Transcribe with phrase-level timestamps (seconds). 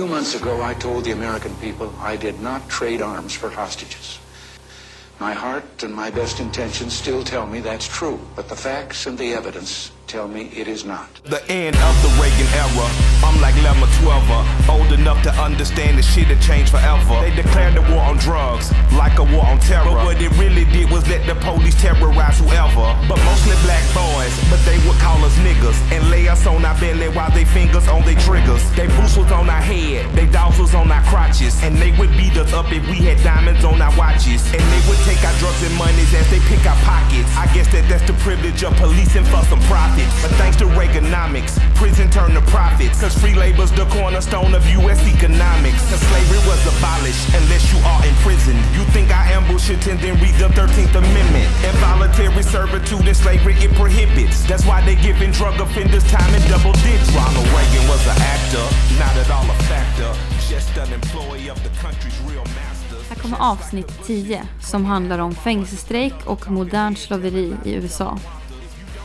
[0.00, 4.18] Two months ago, I told the American people I did not trade arms for hostages.
[5.18, 9.18] My heart and my best intentions still tell me that's true, but the facts and
[9.18, 11.22] the evidence tell me it is not.
[11.24, 13.09] The end of the Reagan era.
[13.22, 17.20] I'm like Lemma 12 old enough to understand the shit had changed forever.
[17.20, 19.84] They declared the war on drugs, like a war on terror.
[19.84, 22.88] But what it really did was let the police terrorize whoever.
[23.04, 26.78] But mostly black boys, but they would call us niggas and lay us on our
[26.80, 28.64] belly while they fingers on their triggers.
[28.72, 32.10] They boots was on our head, they dogs was on our crotches, and they would
[32.16, 34.40] beat us up if we had diamonds on our watches.
[34.54, 37.28] And they would take our drugs and monies as they pick our pockets.
[37.36, 40.22] I guess that that's the privilege of policing for some profit profits.
[40.22, 43.00] But thanks to Reaganomics, prison turned to profits.
[43.18, 45.82] Free labor's the cornerstone of US economics.
[45.90, 48.56] Cause slavery was abolished unless you are in prison.
[48.76, 51.48] You think I ambush it and then read the 13th Amendment.
[51.64, 54.44] Involuntary servitude and slavery it prohibits.
[54.48, 57.10] That's why they giving drug offenders time in double digits.
[57.14, 58.66] Ronald Reagan was an actor,
[58.98, 60.10] not at all a factor.
[60.48, 62.96] Just an employee of the country's real master.
[63.08, 68.18] Här kommer avsnitt 10 som handlar om fängelsestrejk och modernt slaveri i USA.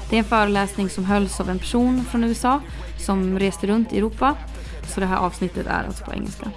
[0.09, 2.61] Det är en föreläsning som hölls av en person från USA
[2.97, 4.35] som reste runt i Europa.
[4.87, 6.51] Så det här avsnittet är alltså på engelska.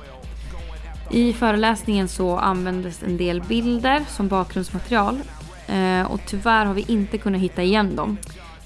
[1.11, 5.21] I föreläsningen så användes en del bilder som bakgrundsmaterial.
[5.67, 8.17] Eh, och tyvärr har vi inte kunnat hitta igen dem.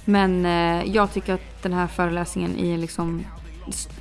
[0.05, 3.23] Men eh, jag tycker att den här föreläsningen är liksom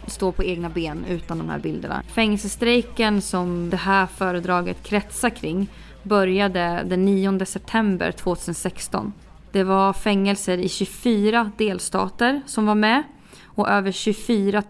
[0.07, 2.03] står på egna ben utan de här bilderna.
[2.09, 5.67] Fängelsestrejken som det här föredraget kretsar kring
[6.03, 9.13] började den 9 september 2016
[9.53, 13.03] det var fängelser i 24 delstater som var med
[13.45, 14.63] och över 24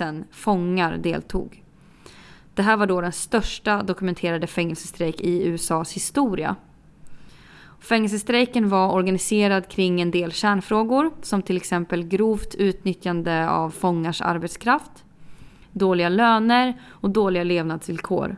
[0.00, 1.62] 000 fångar deltog.
[2.54, 6.56] Det här var då den största dokumenterade fängelsestrejk i USAs historia.
[7.80, 15.04] Fängelsestrejken var organiserad kring en del kärnfrågor som till exempel grovt utnyttjande av fångars arbetskraft,
[15.72, 18.36] dåliga löner och dåliga levnadsvillkor.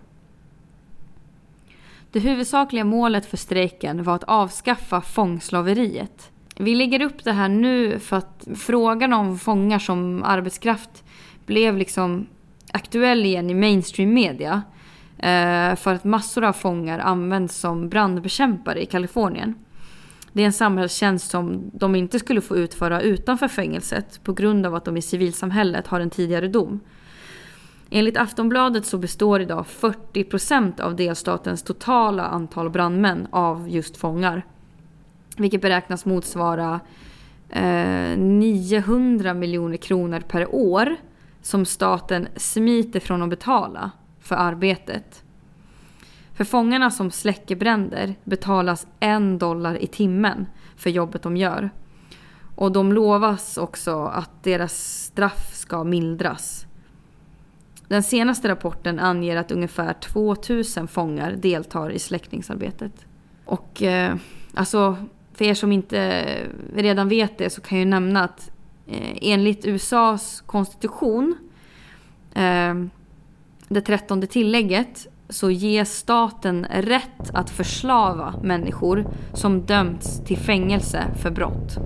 [2.13, 6.31] Det huvudsakliga målet för strejken var att avskaffa fångslaveriet.
[6.57, 11.05] Vi lägger upp det här nu för att frågan om fångar som arbetskraft
[11.47, 12.27] blev liksom
[12.73, 14.63] aktuell igen i mainstream media.
[15.19, 19.55] Eh, för att massor av fångar används som brandbekämpare i Kalifornien.
[20.33, 24.75] Det är en samhällstjänst som de inte skulle få utföra utanför fängelset på grund av
[24.75, 26.81] att de i civilsamhället har en tidigare dom.
[27.91, 34.47] Enligt Aftonbladet så består idag 40% av delstatens totala antal brandmän av just fångar.
[35.37, 36.81] Vilket beräknas motsvara
[37.51, 40.97] eh, 900 miljoner kronor per år
[41.43, 45.25] som staten smiter från att betala för arbetet.
[46.35, 51.71] För fångarna som släcker bränder betalas en dollar i timmen för jobbet de gör.
[52.57, 56.68] Och de lovas också att deras straff ska mildras.
[57.89, 62.93] Den senaste rapporten anger att ungefär 2000 fångar deltar i släckningsarbetet.
[63.45, 64.17] Och eh,
[64.55, 64.97] alltså,
[65.35, 66.25] för er som inte
[66.75, 68.51] redan vet det så kan jag nämna att
[68.87, 71.37] eh, enligt USAs konstitution,
[72.35, 72.75] eh,
[73.69, 81.31] det trettonde tillägget, så ges staten rätt att förslava människor som dömts till fängelse för
[81.31, 81.79] brott.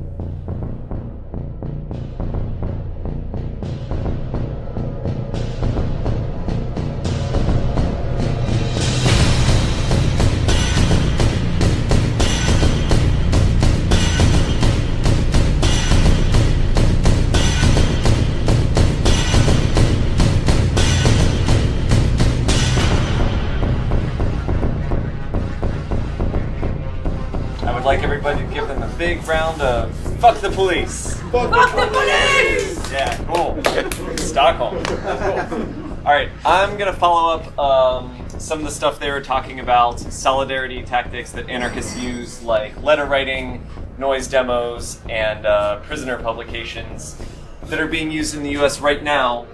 [27.85, 31.15] Like everybody to give them a big round of fuck the police.
[31.31, 32.93] Fuck, the police!
[32.93, 34.17] Yeah, cool.
[34.19, 34.83] Stockholm.
[34.85, 35.93] Cool.
[36.05, 39.99] All right, I'm gonna follow up um, some of the stuff they were talking about,
[39.99, 43.67] solidarity tactics that anarchists use, like letter writing,
[43.99, 47.21] noise demos, and uh, prisoner publications
[47.65, 48.81] that are being used in the U.S.
[48.81, 49.47] right now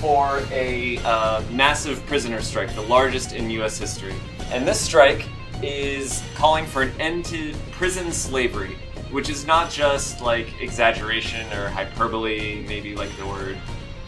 [0.00, 3.78] for a uh, massive prisoner strike, the largest in U.S.
[3.78, 4.14] history.
[4.50, 5.26] And this strike
[5.62, 8.76] is calling for an end to prison slavery,
[9.10, 13.56] which is not just like exaggeration or hyperbole, maybe like the word,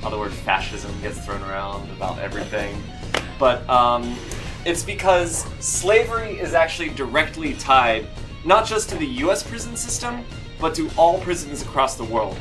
[0.00, 2.76] how the word fascism gets thrown around about everything,
[3.38, 4.16] but um,
[4.64, 8.06] it's because slavery is actually directly tied
[8.44, 10.24] not just to the US prison system,
[10.60, 12.36] but to all prisons across the world.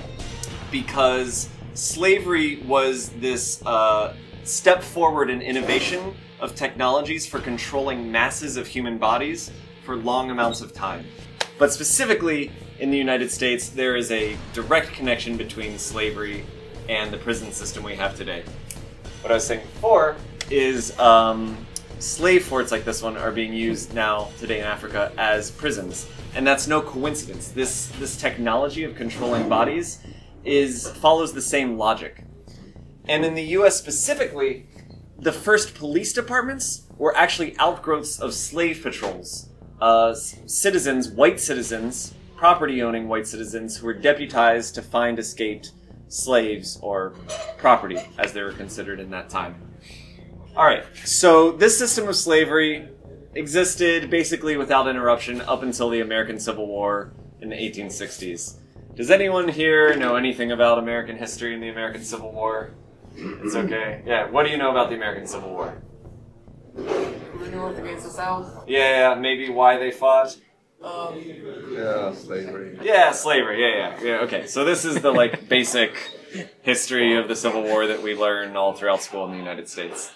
[0.71, 8.67] Because slavery was this uh, step forward in innovation of technologies for controlling masses of
[8.67, 9.51] human bodies
[9.83, 11.05] for long amounts of time.
[11.57, 16.45] But specifically, in the United States, there is a direct connection between slavery
[16.89, 18.43] and the prison system we have today.
[19.21, 20.15] what I was saying before
[20.49, 21.57] is um,
[21.99, 26.45] slave forts like this one are being used now today in Africa as prisons, and
[26.45, 27.49] that's no coincidence.
[27.49, 29.99] This this technology of controlling bodies
[30.45, 32.23] is follows the same logic.
[33.09, 33.77] And in the U.S.
[33.77, 34.67] specifically,
[35.19, 39.49] the first police departments were actually outgrowths of slave patrols.
[39.81, 45.71] Uh, citizens, white citizens, property owning white citizens who were deputized to find escaped
[46.07, 47.13] slaves or
[47.57, 49.55] property, as they were considered in that time.
[50.55, 52.87] All right, so this system of slavery
[53.35, 58.55] existed basically without interruption up until the American Civil War in the 1860s.
[58.95, 62.73] Does anyone here know anything about American history and the American Civil War?
[63.17, 64.03] It's okay.
[64.05, 65.81] Yeah, what do you know about the American Civil War?
[66.75, 68.65] The North against the South.
[68.67, 70.37] Yeah, maybe why they fought.
[70.81, 71.19] Um,
[71.71, 72.77] Yeah, slavery.
[72.81, 73.61] Yeah, slavery.
[73.61, 74.19] Yeah, yeah, yeah.
[74.25, 75.95] Okay, so this is the like basic
[76.61, 80.13] history of the Civil War that we learn all throughout school in the United States.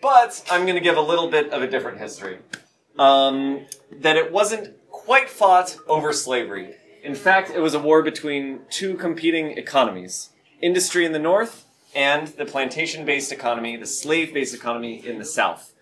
[0.00, 2.38] But I'm going to give a little bit of a different history.
[2.98, 3.66] Um,
[4.00, 6.74] that it wasn't quite fought over slavery.
[7.02, 10.30] In fact, it was a war between two competing economies:
[10.62, 15.72] industry in the north and the plantation-based economy, the slave-based economy in the south.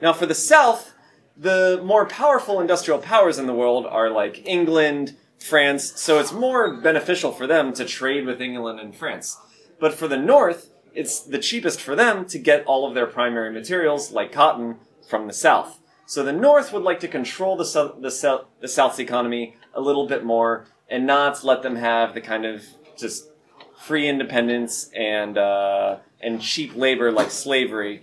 [0.00, 0.92] Now, for the south,
[1.36, 6.80] the more powerful industrial powers in the world are like England, France, so it's more
[6.80, 9.38] beneficial for them to trade with England and France.
[9.80, 13.52] But for the North, it's the cheapest for them to get all of their primary
[13.52, 14.76] materials, like cotton,
[15.08, 15.80] from the South.
[16.06, 20.24] So the North would like to control the, the, the South's economy a little bit
[20.24, 22.64] more and not let them have the kind of
[22.96, 23.28] just
[23.76, 28.02] free independence and, uh, and cheap labor like slavery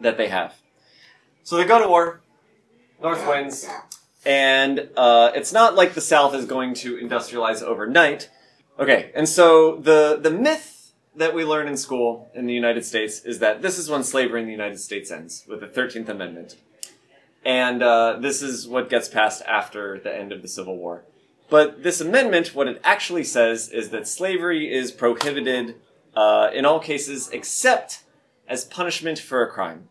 [0.00, 0.54] that they have.
[1.42, 2.20] So they go to war,
[3.02, 3.66] North wins,
[4.26, 8.28] and uh, it's not like the South is going to industrialize overnight.
[8.78, 13.20] Okay, and so the the myth that we learn in school in the United States
[13.24, 16.56] is that this is when slavery in the United States ends with the Thirteenth Amendment,
[17.44, 21.04] and uh, this is what gets passed after the end of the Civil War.
[21.50, 25.76] But this amendment, what it actually says is that slavery is prohibited
[26.14, 28.02] uh, in all cases except
[28.46, 29.88] as punishment for a crime.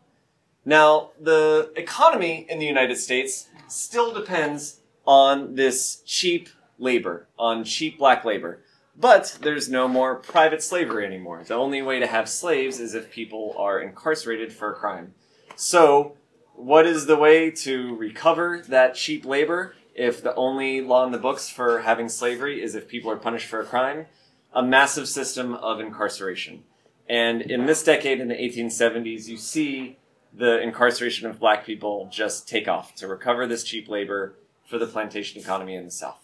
[0.66, 7.98] Now, the economy in the United States still depends on this cheap labor, on cheap
[7.98, 8.60] black labor.
[9.00, 11.44] But there's no more private slavery anymore.
[11.44, 15.14] The only way to have slaves is if people are incarcerated for a crime.
[15.56, 16.18] So,
[16.56, 21.18] what is the way to recover that cheap labor if the only law in the
[21.18, 24.06] books for having slavery is if people are punished for a crime?
[24.54, 26.64] A massive system of incarceration.
[27.10, 29.98] And in this decade, in the 1870s, you see
[30.34, 34.36] the incarceration of black people just take off to recover this cheap labor
[34.70, 36.20] for the plantation economy in the South.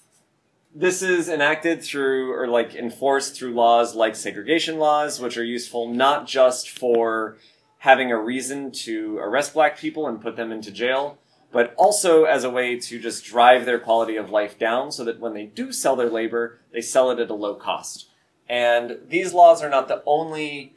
[0.75, 5.92] This is enacted through, or like enforced through laws like segregation laws, which are useful
[5.92, 7.38] not just for
[7.80, 11.18] having a reason to arrest black people and put them into jail,
[11.53, 15.19] but also as a way to just drive their quality of life down so that
[15.19, 18.09] when they do sell their labor, they sell it at a low cost.
[18.50, 20.73] And these laws are not the only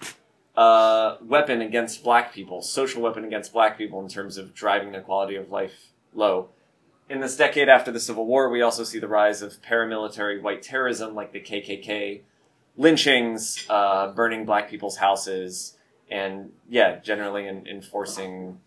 [0.54, 5.00] uh, weapon against black people, social weapon against black people in terms of driving their
[5.00, 6.50] quality of life low.
[7.08, 10.62] In this decade after the Civil War, we also see the rise of paramilitary white
[10.62, 12.20] terrorism like the KKK,
[12.76, 15.78] lynchings, uh, burning black people's houses,
[16.10, 18.58] and yeah, generally in, enforcing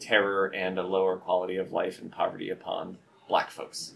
[0.00, 2.98] terror and a lower quality of life and poverty upon
[3.28, 3.94] black folks.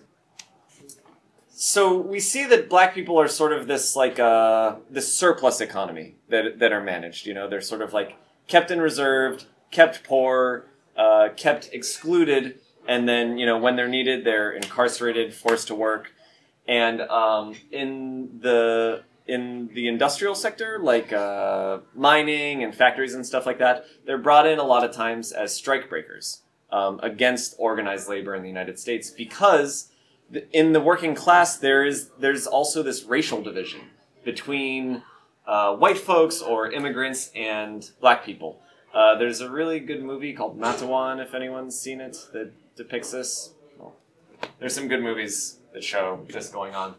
[1.48, 6.16] So we see that black people are sort of this like uh, this surplus economy
[6.30, 7.26] that that are managed.
[7.26, 8.16] You know, they're sort of like
[8.46, 10.66] kept in reserve, kept poor,
[10.96, 16.12] uh, kept excluded, and then you know when they're needed, they're incarcerated, forced to work.
[16.66, 23.46] And um, in the in the industrial sector, like uh, mining and factories and stuff
[23.46, 28.08] like that, they're brought in a lot of times as strike breakers um, against organized
[28.08, 29.90] labor in the United States because
[30.52, 33.80] in the working class there is there's also this racial division
[34.24, 35.02] between
[35.46, 38.60] uh, white folks or immigrants and black people.
[38.94, 43.54] Uh, there's a really good movie called Matewan, if anyone's seen it, that depicts this.
[43.78, 43.94] Well,
[44.58, 46.94] there's some good movies that show this going on.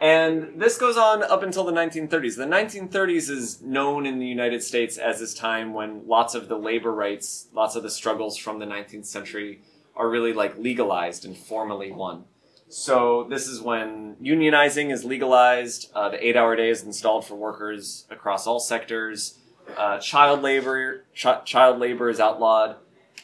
[0.00, 2.36] And this goes on up until the 1930s.
[2.36, 6.56] The 1930s is known in the United States as this time when lots of the
[6.56, 9.60] labor rights, lots of the struggles from the 19th century
[9.94, 12.24] are really like legalized and formally won.
[12.70, 15.90] So this is when unionizing is legalized.
[15.94, 19.38] Uh, the eight-hour day is installed for workers across all sectors.
[19.76, 22.76] Uh, child labor, ch- child labor is outlawed.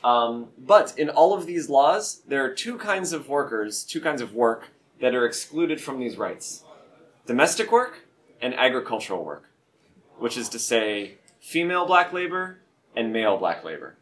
[0.05, 4.21] Um, but in all of these laws, there are two kinds of workers, two kinds
[4.21, 4.69] of work
[5.01, 6.65] that are excluded from these rights:
[7.27, 8.07] domestic work
[8.41, 9.51] and agricultural work,
[10.19, 12.61] which is to say, female black labor,
[12.95, 13.97] and male black labor.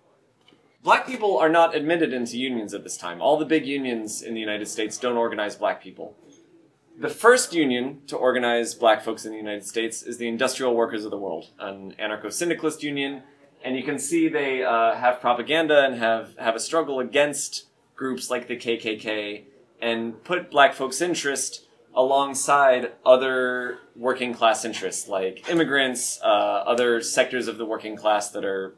[0.83, 3.23] Black people are not admitted into unions at this time.
[3.23, 6.15] All the big unions in the United States don't organize black people.
[7.01, 11.05] The first union to organize black folks in the United States is the Industrial Workers
[11.05, 13.23] of the World, an anarcho syndicalist union.
[13.65, 17.65] And you can see they uh, have propaganda and have, have a struggle against
[17.97, 19.45] groups like the KKK
[19.81, 21.65] and put black folks' interest
[21.95, 28.45] alongside other working class interests like immigrants, uh, other sectors of the working class that
[28.45, 28.75] are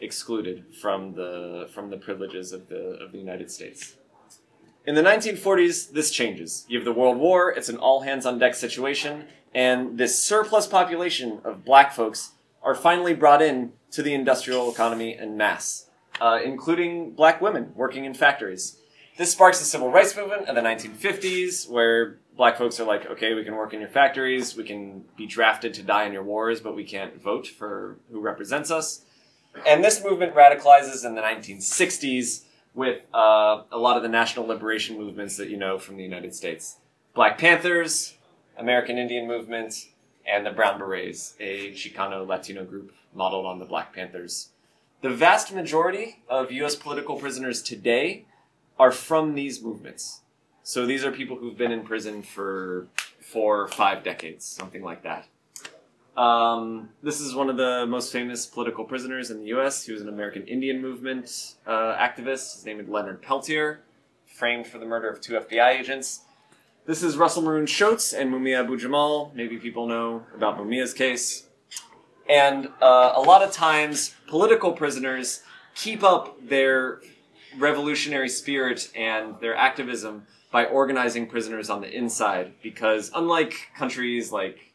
[0.00, 3.96] excluded from the from the privileges of the of the United States.
[4.86, 6.64] In the 1940s, this changes.
[6.68, 10.66] You have the World War, it's an all hands on deck situation, and this surplus
[10.66, 16.38] population of black folks are finally brought in to the industrial economy en masse, uh,
[16.42, 18.79] including black women working in factories.
[19.20, 23.34] This sparks the civil rights movement of the 1950s, where black folks are like, okay,
[23.34, 26.62] we can work in your factories, we can be drafted to die in your wars,
[26.62, 29.04] but we can't vote for who represents us.
[29.66, 34.96] And this movement radicalizes in the 1960s with uh, a lot of the national liberation
[34.96, 36.78] movements that you know from the United States.
[37.12, 38.16] Black Panthers,
[38.56, 39.88] American Indian Movement,
[40.26, 44.48] and the Brown Berets, a Chicano Latino group modeled on the Black Panthers.
[45.02, 48.24] The vast majority of US political prisoners today
[48.80, 50.22] are from these movements.
[50.62, 52.88] So these are people who've been in prison for
[53.20, 55.26] four or five decades, something like that.
[56.16, 59.84] Um, this is one of the most famous political prisoners in the U.S.
[59.84, 62.54] He was an American Indian Movement uh, activist.
[62.54, 63.80] His name is Leonard Peltier,
[64.24, 66.22] framed for the murder of two FBI agents.
[66.86, 69.30] This is Russell Maroon Shoatz and Mumia Abu Jamal.
[69.34, 71.46] Maybe people know about Mumia's case.
[72.30, 75.42] And uh, a lot of times, political prisoners
[75.74, 77.00] keep up their
[77.58, 84.72] revolutionary spirit and their activism by organizing prisoners on the inside because unlike countries like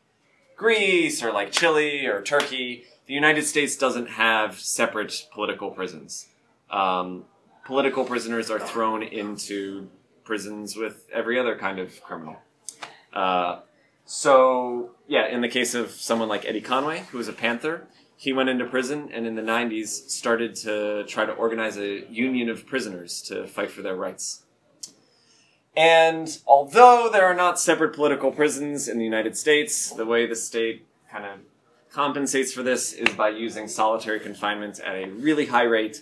[0.56, 6.28] Greece or like Chile or Turkey, the United States doesn't have separate political prisons.
[6.70, 7.26] Um,
[7.66, 9.90] political prisoners are thrown into
[10.24, 12.38] prisons with every other kind of criminal.
[13.14, 13.60] Uh,
[14.06, 18.32] so, yeah, in the case of someone like Eddie Conway, who was a Panther, he
[18.32, 22.66] went into prison and in the 90s started to try to organize a union of
[22.66, 24.44] prisoners to fight for their rights.
[25.76, 30.36] And although there are not separate political prisons in the United States, the way the
[30.36, 31.40] state kind of
[31.92, 36.02] compensates for this is by using solitary confinement at a really high rate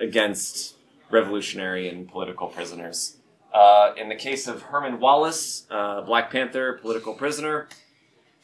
[0.00, 0.76] against
[1.10, 3.18] revolutionary and political prisoners.
[3.52, 7.68] Uh, in the case of Herman Wallace, uh, Black Panther political prisoner,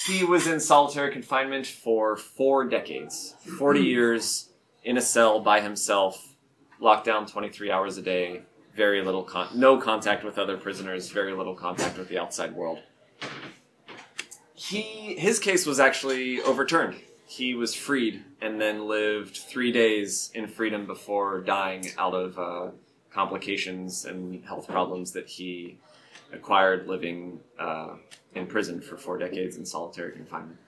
[0.06, 4.48] he was in solitary confinement for four decades, 40 years
[4.84, 6.34] in a cell by himself,
[6.80, 8.42] locked down 23 hours a day,
[8.74, 12.78] very little con- no contact with other prisoners, very little contact with the outside world.
[14.54, 16.96] He his case was actually overturned.
[17.26, 22.70] He was freed and then lived three days in freedom before dying out of uh,
[23.10, 25.78] complications and health problems that he
[26.32, 27.96] acquired living uh,
[28.34, 30.58] in prison for four decades in solitary confinement.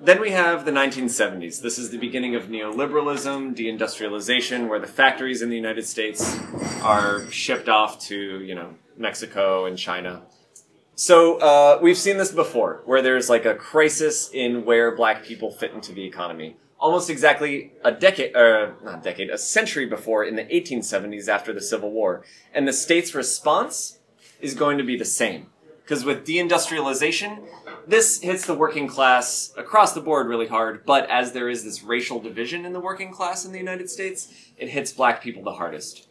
[0.00, 1.62] Then we have the 1970s.
[1.62, 6.38] This is the beginning of neoliberalism, deindustrialization, where the factories in the United States
[6.82, 10.22] are shipped off to, you know, Mexico and China.
[10.94, 15.50] So uh, we've seen this before, where there's like a crisis in where black people
[15.50, 16.56] fit into the economy.
[16.78, 21.62] Almost exactly a decade, uh, not decade, a century before in the 1870s after the
[21.62, 22.24] Civil War.
[22.52, 24.00] And the state's response
[24.40, 25.46] is going to be the same.
[25.82, 27.40] Because with deindustrialization,
[27.86, 31.82] this hits the working class across the board really hard, but as there is this
[31.82, 35.52] racial division in the working class in the United States, it hits black people the
[35.52, 36.08] hardest.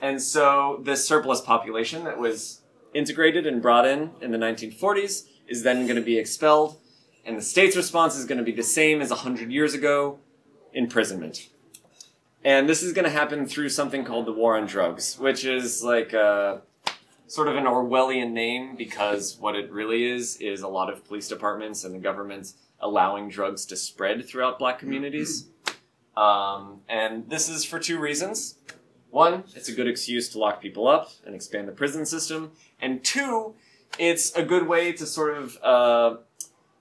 [0.00, 2.60] And so this surplus population that was
[2.94, 6.78] integrated and brought in in the 1940s is then going to be expelled,
[7.24, 10.20] and the state's response is going to be the same as 100 years ago
[10.72, 11.48] imprisonment.
[12.44, 15.82] And this is going to happen through something called the War on Drugs, which is
[15.82, 16.62] like a
[17.30, 21.28] sort of an Orwellian name because what it really is is a lot of police
[21.28, 25.46] departments and the government allowing drugs to spread throughout black communities.
[26.16, 28.56] Um, and this is for two reasons.
[29.10, 32.50] One, it's a good excuse to lock people up and expand the prison system.
[32.80, 33.54] And two,
[33.96, 36.16] it's a good way to sort of uh,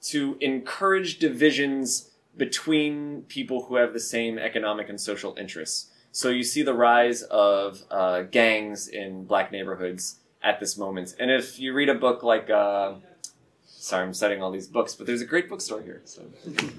[0.06, 5.92] to encourage divisions between people who have the same economic and social interests.
[6.12, 11.16] So you see the rise of uh, gangs in black neighborhoods at this moment.
[11.20, 12.94] And if you read a book like, uh,
[13.66, 16.02] sorry, I'm citing all these books, but there's a great bookstore here.
[16.06, 16.26] So,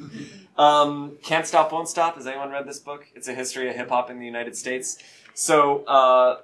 [0.62, 2.16] um, Can't Stop, Won't Stop.
[2.16, 3.06] Has anyone read this book?
[3.14, 4.98] It's a history of hip hop in the United States.
[5.34, 6.40] So, uh,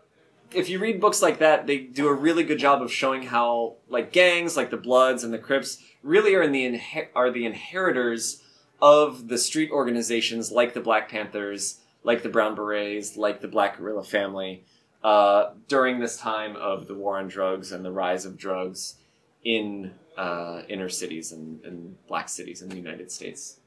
[0.53, 3.75] if you read books like that, they do a really good job of showing how
[3.89, 7.45] like gangs like the Bloods and the Crips really are in the inher- are the
[7.45, 8.43] inheritors
[8.81, 13.79] of the street organizations like the Black Panthers, like the Brown Berets, like the Black
[13.79, 14.65] Guerrilla Family
[15.03, 18.97] uh, during this time of the war on drugs and the rise of drugs
[19.45, 23.61] in uh, inner cities and, and black cities in the United States.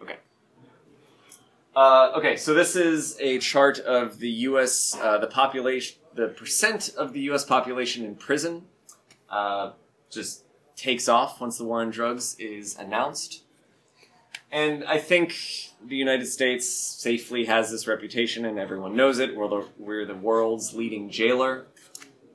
[0.00, 0.16] Okay.
[1.74, 4.96] Uh, okay, so this is a chart of the U.S.
[5.00, 7.44] Uh, the population, the percent of the U.S.
[7.44, 8.62] population in prison.
[9.28, 9.72] Uh,
[10.10, 10.44] just
[10.76, 13.41] takes off once the war on drugs is announced.
[14.52, 15.34] And I think
[15.82, 19.34] the United States safely has this reputation, and everyone knows it.
[19.34, 21.64] We're the, we're the world's leading jailer.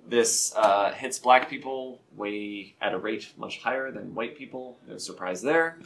[0.09, 4.79] This uh, hits black people way at a rate much higher than white people.
[4.87, 5.77] No surprise there.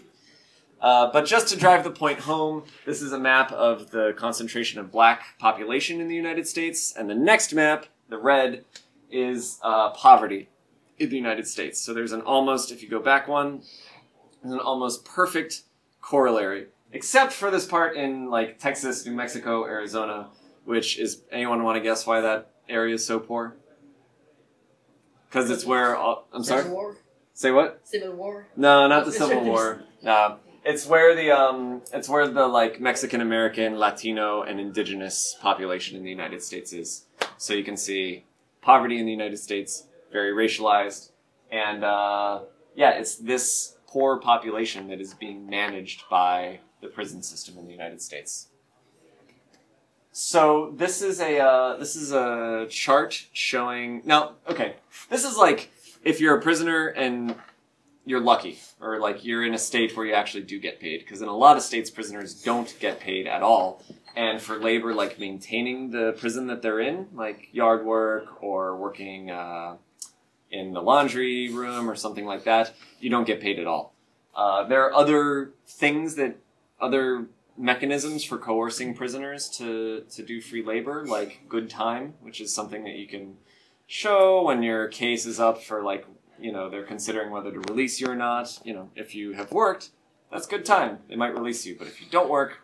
[0.79, 4.79] Uh, but just to drive the point home, this is a map of the concentration
[4.79, 8.63] of black population in the United States, and the next map, the red,
[9.11, 10.47] is uh, poverty
[10.97, 11.81] in the United States.
[11.81, 13.63] So there's an almost, if you go back one,
[14.41, 15.63] there's an almost perfect
[16.01, 20.29] corollary, except for this part in like Texas, New Mexico, Arizona,
[20.65, 23.55] which is anyone want to guess why that area is so poor?
[25.29, 26.63] Because it's where all, I'm sorry.
[26.63, 26.97] Civil War?
[27.33, 27.81] Say what?
[27.83, 28.47] Civil War?
[28.55, 29.83] No, not the Civil War.
[30.03, 35.95] No, it's where the um, it's where the like Mexican American, Latino, and indigenous population
[35.95, 37.05] in the United States is.
[37.37, 38.25] So you can see
[38.61, 41.11] poverty in the United States very racialized,
[41.51, 42.39] and uh,
[42.75, 47.71] yeah, it's this poor population that is being managed by the prison system in the
[47.71, 48.47] United States.
[50.13, 54.33] So this is a uh, this is a chart showing now.
[54.47, 54.75] Okay,
[55.09, 55.71] this is like
[56.03, 57.35] if you're a prisoner and
[58.05, 60.99] you're lucky, or like you're in a state where you actually do get paid.
[61.01, 63.83] Because in a lot of states, prisoners don't get paid at all.
[64.15, 69.31] And for labor, like maintaining the prison that they're in, like yard work or working
[69.31, 69.77] uh,
[70.51, 73.93] in the laundry room or something like that, you don't get paid at all.
[74.35, 76.37] Uh, there are other things that
[76.79, 82.53] other mechanisms for coercing prisoners to, to do free labor, like good time, which is
[82.53, 83.35] something that you can
[83.87, 86.05] show when your case is up for like
[86.39, 88.59] you know they're considering whether to release you or not.
[88.63, 89.89] You know, if you have worked,
[90.31, 90.99] that's good time.
[91.09, 92.59] They might release you, but if you don't work,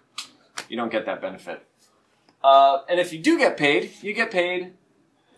[0.70, 1.66] you don't get that benefit.
[2.44, 4.74] Uh, and if you do get paid, you get paid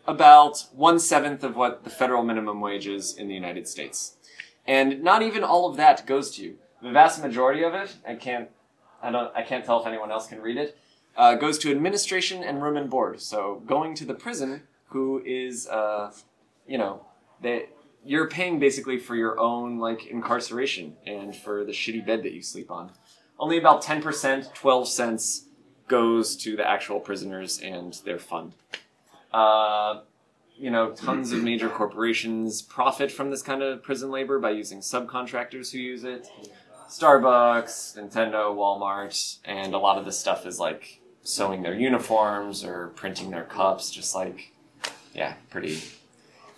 [0.10, 4.16] about one seventh of what the federal minimum wage is in the United States.
[4.66, 6.58] And not even all of that goes to you.
[6.82, 8.50] The vast majority of it, I can't,
[9.02, 10.78] I don't, I can't tell if anyone else can read it,
[11.16, 13.22] uh, goes to administration and room and board.
[13.22, 16.12] So going to the prison, who is, uh,
[16.68, 17.06] you know,
[17.42, 17.70] they,
[18.04, 22.42] you're paying basically for your own like incarceration and for the shitty bed that you
[22.42, 22.92] sleep on.
[23.38, 25.46] Only about ten percent, twelve cents,
[25.88, 28.54] goes to the actual prisoners and their fund.
[29.32, 30.02] Uh,
[30.58, 34.80] you know, tons of major corporations profit from this kind of prison labor by using
[34.80, 36.28] subcontractors who use it.
[36.90, 42.88] Starbucks, Nintendo, Walmart, and a lot of this stuff is like sewing their uniforms or
[42.90, 44.52] printing their cups, just like,
[45.14, 45.82] yeah, pretty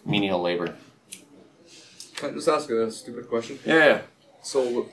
[0.06, 0.74] menial labor.
[2.16, 3.60] Can I just ask a stupid question?
[3.66, 4.02] Yeah, yeah.
[4.42, 4.88] So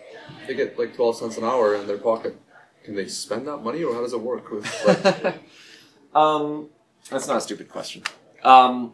[0.47, 2.37] they get like twelve cents an hour in their pocket.
[2.85, 4.51] Can they spend that money, or how does it work?
[4.51, 5.35] With like,
[6.15, 6.71] Um,
[7.11, 8.03] that's not a stupid question.
[8.45, 8.93] Um,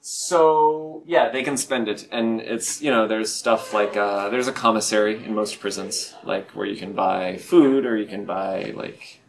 [0.00, 4.46] so yeah, they can spend it, and it's you know there's stuff like uh, there's
[4.46, 8.72] a commissary in most prisons, like where you can buy food or you can buy
[8.76, 9.20] like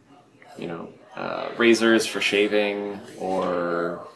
[0.56, 4.06] you know uh, razors for shaving or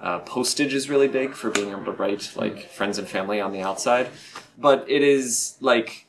[0.00, 3.52] uh, postage is really big for being able to write like friends and family on
[3.52, 4.08] the outside,
[4.56, 6.06] but it is like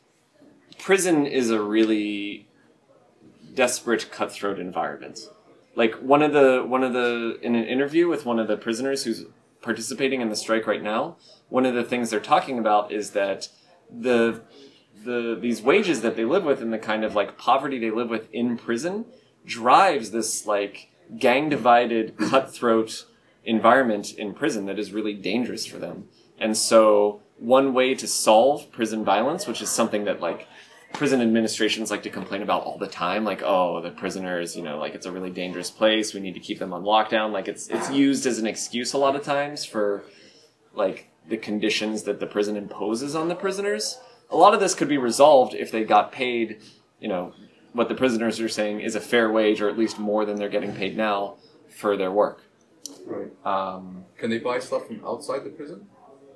[0.77, 2.47] prison is a really
[3.53, 5.19] desperate cutthroat environment
[5.75, 9.03] like one of the one of the in an interview with one of the prisoners
[9.03, 9.25] who's
[9.62, 11.17] participating in the strike right now
[11.49, 13.49] one of the things they're talking about is that
[13.91, 14.41] the
[15.03, 18.10] the these wages that they live with and the kind of like poverty they live
[18.10, 19.05] with in prison
[19.45, 23.05] drives this like gang divided cutthroat
[23.43, 26.08] environment in prison that is really dangerous for them.
[26.38, 30.47] And so one way to solve prison violence which is something that like
[30.93, 34.78] prison administrations like to complain about all the time like oh the prisoners you know
[34.80, 37.67] like it's a really dangerous place we need to keep them on lockdown like it's
[37.69, 40.04] it's used as an excuse a lot of times for
[40.73, 43.99] like the conditions that the prison imposes on the prisoners
[44.32, 46.62] a lot of this could be resolved if they got paid
[46.99, 47.34] you know
[47.73, 50.49] what the prisoners are saying is a fair wage or at least more than they're
[50.49, 51.36] getting paid now
[51.69, 52.41] for their work
[53.06, 53.30] right?
[53.45, 55.88] um, Can they buy stuff from outside the prison?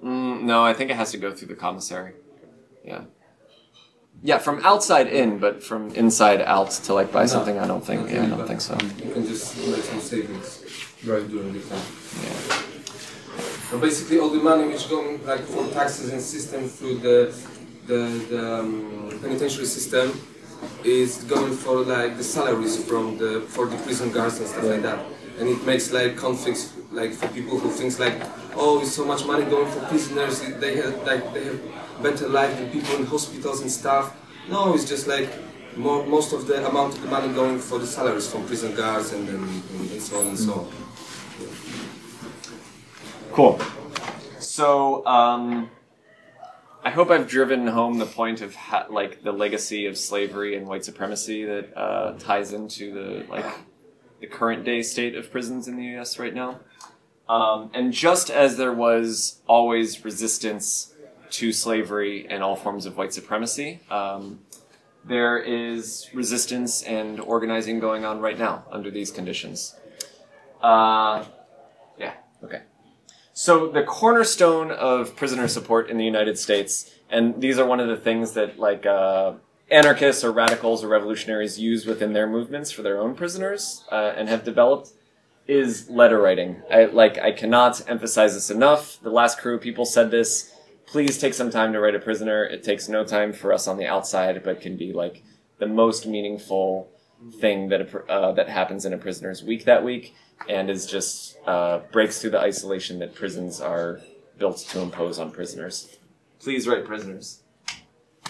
[0.04, 2.14] Mm, no, I think it has to go through the commissary.
[2.84, 3.06] Yeah.
[4.26, 8.10] Yeah, from outside in, but from inside out to like buy something, I don't think.
[8.10, 8.74] Yeah, I don't think so.
[9.04, 10.64] You can just make some savings.
[11.06, 11.86] right during the time.
[12.24, 12.64] Yeah.
[13.70, 17.36] So basically, all the money which going like for taxes and system through the
[17.86, 20.18] the, the um, penitentiary system
[20.86, 24.84] is going for like the salaries from the for the prison guards and stuff like
[24.84, 25.00] that,
[25.38, 28.16] and it makes like conflicts like for people who thinks like
[28.56, 31.60] oh it's so much money going for prisoners they have like they have
[32.02, 34.16] better life than people in hospitals and stuff.
[34.50, 35.30] No, it's just like
[35.78, 39.14] more, most of the amount of the money going for the salaries from prison guards
[39.14, 40.72] and and, and so on and so on.
[43.32, 43.60] Cool.
[44.40, 45.72] So, um,
[46.84, 50.68] I hope I've driven home the point of ha- like the legacy of slavery and
[50.68, 53.46] white supremacy that uh, ties into the like
[54.20, 56.20] the current day state of prisons in the U.S.
[56.20, 56.60] right now.
[57.28, 60.93] Um, and just as there was always resistance
[61.34, 64.40] to slavery and all forms of white supremacy, um,
[65.04, 69.76] there is resistance and organizing going on right now under these conditions.
[70.62, 71.26] Uh,
[71.98, 72.14] yeah.
[72.44, 72.62] Okay.
[73.34, 77.88] So the cornerstone of prisoner support in the United States, and these are one of
[77.88, 79.34] the things that like uh,
[79.72, 84.30] anarchists or radicals or revolutionaries use within their movements for their own prisoners uh, and
[84.30, 84.92] have developed,
[85.48, 86.62] is letter writing.
[86.72, 89.00] I like I cannot emphasize this enough.
[89.02, 90.53] The last crew of people said this.
[90.86, 92.44] Please take some time to write a prisoner.
[92.44, 95.24] It takes no time for us on the outside, but can be like
[95.60, 96.90] the most meaningful
[97.40, 100.14] thing that a, uh, that happens in a prisoner's week that week
[100.50, 104.02] and is just uh, breaks through the isolation that prisons are
[104.38, 105.98] built to impose on prisoners.
[106.40, 107.42] Please write prisoners.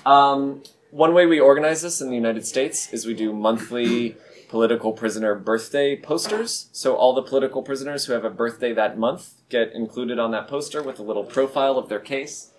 [0.06, 4.16] Um, one way we organize this in the United States is we do monthly
[4.50, 6.70] political prisoner birthday posters.
[6.72, 10.48] So all the political prisoners who have a birthday that month get included on that
[10.48, 12.52] poster with a little profile of their case.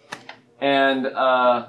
[0.60, 1.66] And uh,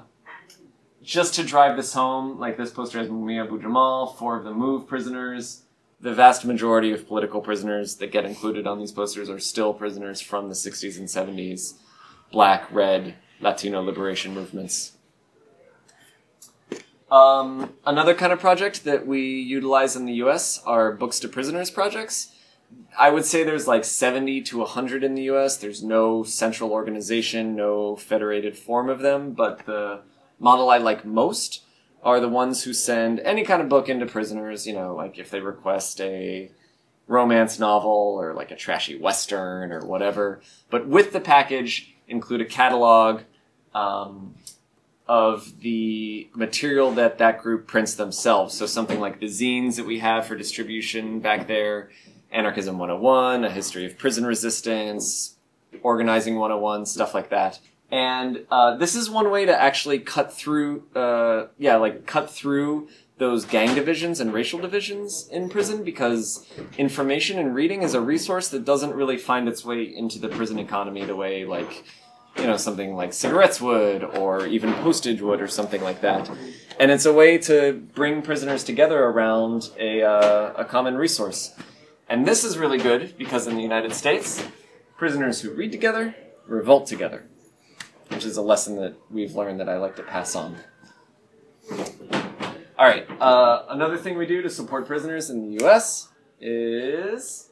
[1.02, 4.52] just to drive this home, like this poster has Mumia Abu Jamal, four of the
[4.52, 5.64] MOVE prisoners.
[6.00, 10.22] The vast majority of political prisoners that get included on these posters are still prisoners
[10.22, 11.74] from the 60s and 70s,
[12.32, 14.92] black, red, Latino liberation movements.
[17.10, 21.72] Um, another kind of project that we utilize in the US are Books to Prisoners
[21.72, 22.35] projects.
[22.98, 25.58] I would say there's like 70 to 100 in the US.
[25.58, 30.02] There's no central organization, no federated form of them, but the
[30.40, 31.64] model I like most
[32.04, 35.32] are the ones who send any kind of book into prisoners, you know, like if
[35.32, 36.52] they request a
[37.08, 42.46] romance novel or like a trashy western or whatever, but with the package include a
[42.46, 43.22] catalog
[43.74, 44.36] um,
[45.08, 48.56] of the material that that group prints themselves.
[48.56, 51.90] So something like the zines that we have for distribution back there,
[52.32, 55.36] Anarchism 101, a history of prison resistance,
[55.82, 57.60] organizing 101, stuff like that.
[57.92, 62.90] And uh, this is one way to actually cut through, uh, yeah, like cut through
[63.18, 66.46] those gang divisions and racial divisions in prison because
[66.78, 70.60] information and reading is a resource that doesn't really find its way into the prison
[70.60, 71.86] economy the way like
[72.36, 76.30] you know something like cigarettes would or even postage would or something like that
[76.78, 81.54] and it's a way to bring prisoners together around a, uh, a common resource
[82.08, 84.44] and this is really good because in the united states
[84.98, 86.15] prisoners who read together
[86.48, 87.26] revolt together
[88.10, 90.56] which is a lesson that we've learned that i like to pass on
[92.78, 93.08] all right.
[93.22, 96.10] Uh, another thing we do to support prisoners in the U.S.
[96.41, 97.50] is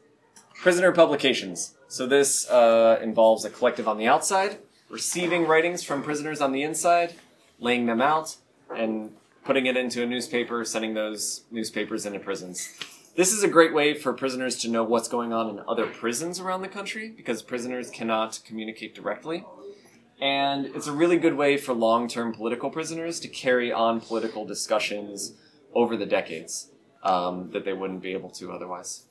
[0.56, 1.76] prisoner publications.
[1.88, 4.58] So this uh, involves a collective on the outside,
[4.90, 7.16] receiving writings from prisoners on the inside,
[7.58, 8.36] laying them out,
[8.76, 9.14] and
[9.46, 12.70] putting it into a newspaper, sending those newspapers into prisons.
[13.16, 16.40] This is a great way for prisoners to know what's going on in other prisons
[16.40, 19.46] around the country because prisoners cannot communicate directly.
[20.20, 24.46] And it's a really good way for long term political prisoners to carry on political
[24.46, 25.34] discussions
[25.76, 26.70] over the decades
[27.04, 29.04] um, that they wouldn't be able to otherwise.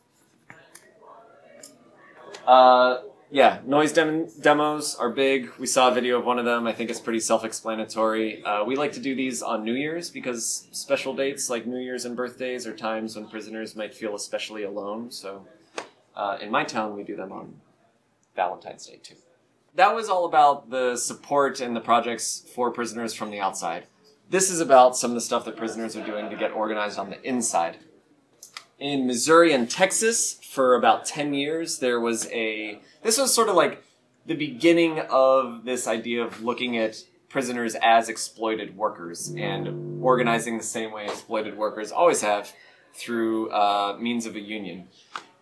[2.44, 3.02] Uh,
[3.32, 5.50] yeah, noise dem- demos are big.
[5.58, 6.68] We saw a video of one of them.
[6.68, 8.44] I think it's pretty self explanatory.
[8.44, 12.04] Uh, we like to do these on New Year's because special dates like New Year's
[12.04, 15.10] and birthdays are times when prisoners might feel especially alone.
[15.10, 15.46] So
[16.14, 17.54] uh, in my town, we do them on
[18.36, 19.16] Valentine's Day too
[19.74, 23.86] that was all about the support and the projects for prisoners from the outside.
[24.28, 27.10] This is about some of the stuff that prisoners are doing to get organized on
[27.10, 27.78] the inside.
[28.82, 32.80] In Missouri and Texas, for about 10 years, there was a.
[33.04, 33.80] This was sort of like
[34.26, 40.64] the beginning of this idea of looking at prisoners as exploited workers and organizing the
[40.64, 42.52] same way exploited workers always have
[42.92, 44.88] through uh, means of a union.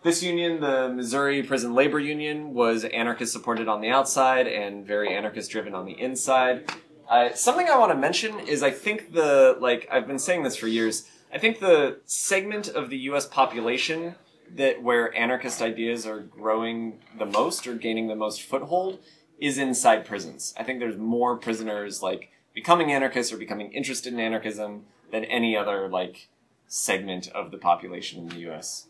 [0.03, 5.15] This union, the Missouri Prison Labor Union, was anarchist supported on the outside and very
[5.15, 6.71] anarchist driven on the inside.
[7.09, 10.55] Uh, something I want to mention is I think the, like, I've been saying this
[10.55, 14.15] for years, I think the segment of the US population
[14.55, 18.99] that where anarchist ideas are growing the most or gaining the most foothold
[19.39, 20.53] is inside prisons.
[20.57, 25.55] I think there's more prisoners like becoming anarchists or becoming interested in anarchism than any
[25.55, 26.27] other like
[26.67, 28.87] segment of the population in the U.S.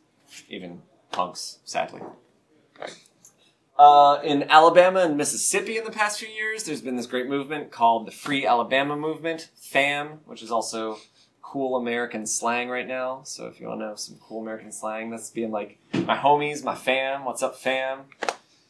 [0.50, 2.02] Even punks, sadly.
[2.80, 2.98] Right.
[3.78, 7.72] Uh, in Alabama and Mississippi in the past few years, there's been this great movement
[7.72, 11.00] called the Free Alabama Movement, FAM, which is also
[11.52, 13.22] cool American slang right now.
[13.26, 16.64] So if you want to know some cool American slang, that's being like my homies,
[16.64, 18.04] my fam, what's up, fam?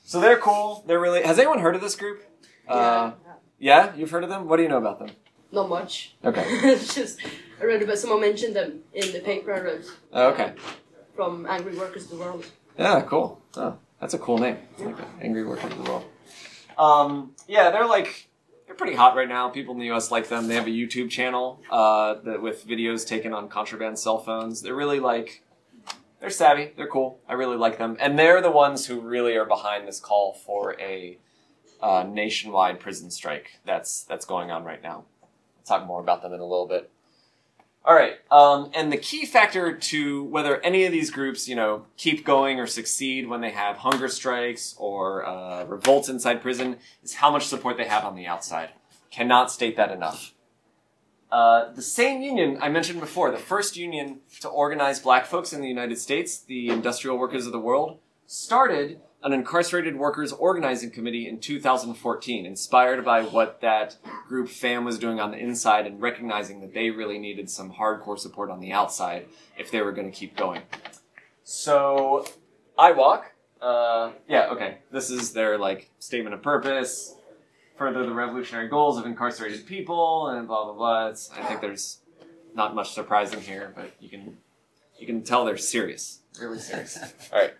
[0.04, 0.84] So they're cool.
[0.88, 1.22] They're really.
[1.22, 2.24] Has anyone heard of this group?
[2.68, 3.12] Uh,
[3.60, 4.48] yeah, you've heard of them.
[4.48, 5.10] What do you know about them?
[5.52, 6.16] Not much.
[6.26, 6.44] Okay.
[6.48, 7.20] it's just
[7.62, 10.54] I read about someone mentioned them in the paper I read Oh, okay.
[11.16, 12.46] from Angry Workers of the World.
[12.80, 13.40] Yeah, cool.
[13.58, 14.58] Oh, that's a cool name.
[14.80, 14.96] I like.
[15.22, 16.06] Angry Workers of the World.
[16.80, 18.28] Um, yeah, they're like
[18.72, 19.50] they're pretty hot right now.
[19.50, 20.12] People in the U.S.
[20.12, 20.48] like them.
[20.48, 24.62] They have a YouTube channel uh, that with videos taken on contraband cell phones.
[24.62, 25.44] They're really like
[26.22, 26.72] they're savvy.
[26.78, 27.20] They're cool.
[27.28, 30.80] I really like them, and they're the ones who really are behind this call for
[30.80, 31.18] a
[31.82, 35.04] uh, nationwide prison strike that's that's going on right now.
[35.22, 35.30] I'll
[35.66, 36.90] talk more about them in a little bit.
[37.84, 41.88] All right, um, and the key factor to whether any of these groups, you know,
[41.98, 47.16] keep going or succeed when they have hunger strikes or uh, revolts inside prison is
[47.16, 48.70] how much support they have on the outside.
[49.10, 50.36] Cannot state that enough.
[51.32, 55.62] Uh, the same union I mentioned before, the first union to organize black folks in
[55.62, 61.28] the United States, the Industrial Workers of the World, started an incarcerated workers organizing committee
[61.28, 66.60] in 2014, inspired by what that group FAM was doing on the inside and recognizing
[66.62, 70.18] that they really needed some hardcore support on the outside if they were going to
[70.18, 70.62] keep going.
[71.44, 72.26] So,
[72.80, 73.24] IWOC,
[73.62, 77.16] uh, yeah, okay, this is their like statement of purpose,
[77.78, 81.08] further the revolutionary goals of incarcerated people, and blah blah blah.
[81.10, 82.00] It's, I think there's
[82.56, 84.38] not much surprising here, but you can
[84.98, 86.98] you can tell they're serious, really serious.
[87.34, 87.54] All right.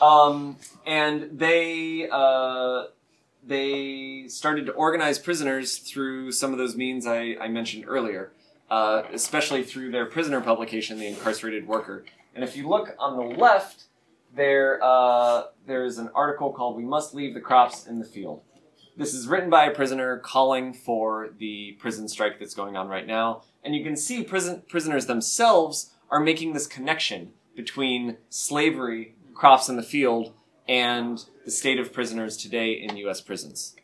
[0.00, 2.84] Um, and they uh,
[3.46, 8.32] they started to organize prisoners through some of those means I, I mentioned earlier,
[8.70, 12.04] uh, especially through their prisoner publication, The Incarcerated Worker.
[12.34, 13.84] And if you look on the left,
[14.34, 18.42] there uh, there is an article called "We Must Leave the Crops in the Field."
[18.98, 23.06] This is written by a prisoner calling for the prison strike that's going on right
[23.06, 29.68] now, and you can see prison prisoners themselves are making this connection between slavery crops
[29.68, 30.32] in the field
[30.66, 33.20] and the state of prisoners today in U.S.
[33.20, 33.76] prisons.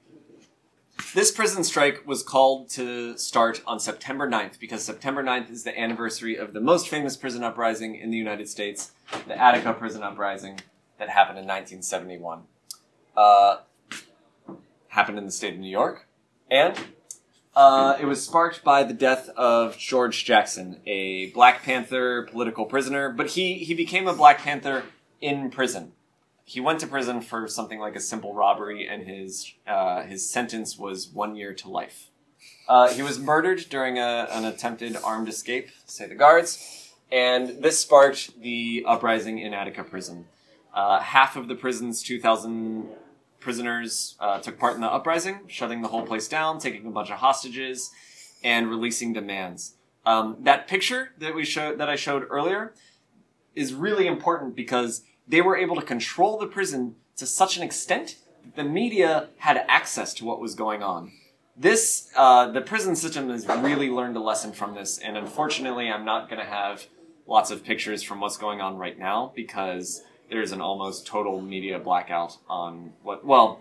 [1.15, 5.79] This prison strike was called to start on September 9th because September 9th is the
[5.79, 8.93] anniversary of the most famous prison uprising in the United States,
[9.27, 10.61] the Attica prison uprising
[10.99, 12.43] that happened in 1971.
[13.17, 13.59] Uh,
[14.89, 16.07] happened in the state of New York,
[16.51, 16.79] and
[17.55, 23.11] uh, it was sparked by the death of George Jackson, a Black Panther political prisoner,
[23.11, 24.85] but he, he became a Black Panther
[25.23, 25.93] in prison.
[26.45, 30.77] He went to prison for something like a simple robbery, and his uh, his sentence
[30.77, 32.11] was one year to life.
[32.69, 37.79] Uh, he was murdered during a, an attempted armed escape, say the guards, and this
[37.79, 40.27] sparked the uprising in Attica prison.
[40.75, 42.89] Uh, half of the prison's 2,000
[43.39, 47.11] prisoners uh, took part in the uprising, shutting the whole place down, taking a bunch
[47.11, 47.91] of hostages,
[48.43, 49.75] and releasing demands.
[50.05, 52.75] Um, that picture that we showed that I showed earlier
[53.55, 58.17] is really important because they were able to control the prison to such an extent
[58.45, 61.13] that the media had access to what was going on.
[61.57, 66.05] This, uh, the prison system has really learned a lesson from this, and unfortunately, I'm
[66.05, 66.87] not going to have
[67.27, 71.79] lots of pictures from what's going on right now because there's an almost total media
[71.79, 73.61] blackout on what, well,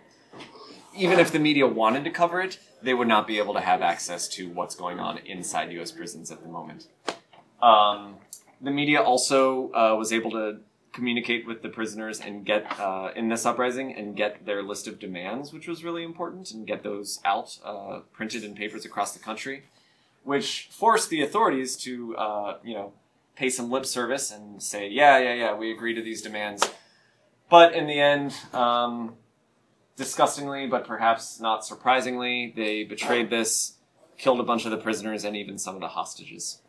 [0.96, 3.82] even if the media wanted to cover it, they would not be able to have
[3.82, 5.92] access to what's going on inside U.S.
[5.92, 6.88] prisons at the moment.
[7.62, 8.16] Um,
[8.62, 10.60] the media also uh, was able to
[10.94, 15.00] communicate with the prisoners and get uh, in this uprising and get their list of
[15.00, 19.20] demands, which was really important, and get those out uh, printed in papers across the
[19.20, 19.64] country,
[20.24, 22.94] which forced the authorities to, uh, you know,
[23.36, 26.70] pay some lip service and say, yeah, yeah, yeah, we agree to these demands.
[27.50, 29.16] But in the end, um,
[29.96, 33.78] disgustingly, but perhaps not surprisingly, they betrayed this,
[34.18, 36.62] killed a bunch of the prisoners, and even some of the hostages.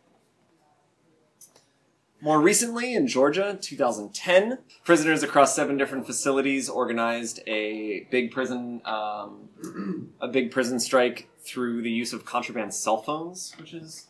[2.23, 10.11] More recently, in Georgia, 2010, prisoners across seven different facilities organized a big prison, um,
[10.21, 14.07] a big prison strike through the use of contraband cell phones, which is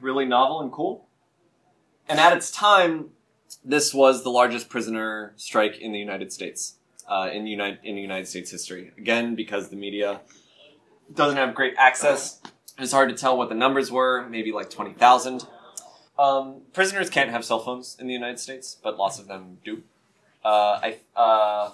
[0.00, 1.08] really novel and cool.
[2.08, 3.06] And at its time,
[3.64, 6.76] this was the largest prisoner strike in the United States,
[7.08, 8.92] uh, in United in United States history.
[8.96, 10.20] Again, because the media
[11.12, 12.40] doesn't have great access,
[12.78, 14.24] it's hard to tell what the numbers were.
[14.28, 15.48] Maybe like twenty thousand.
[16.18, 19.82] Um, prisoners can't have cell phones in the United States, but lots of them do.
[20.44, 21.70] Uh, I uh,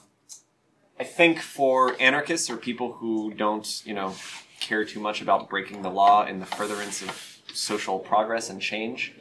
[0.98, 4.14] I think for anarchists or people who don't, you know,
[4.60, 9.14] care too much about breaking the law in the furtherance of social progress and change,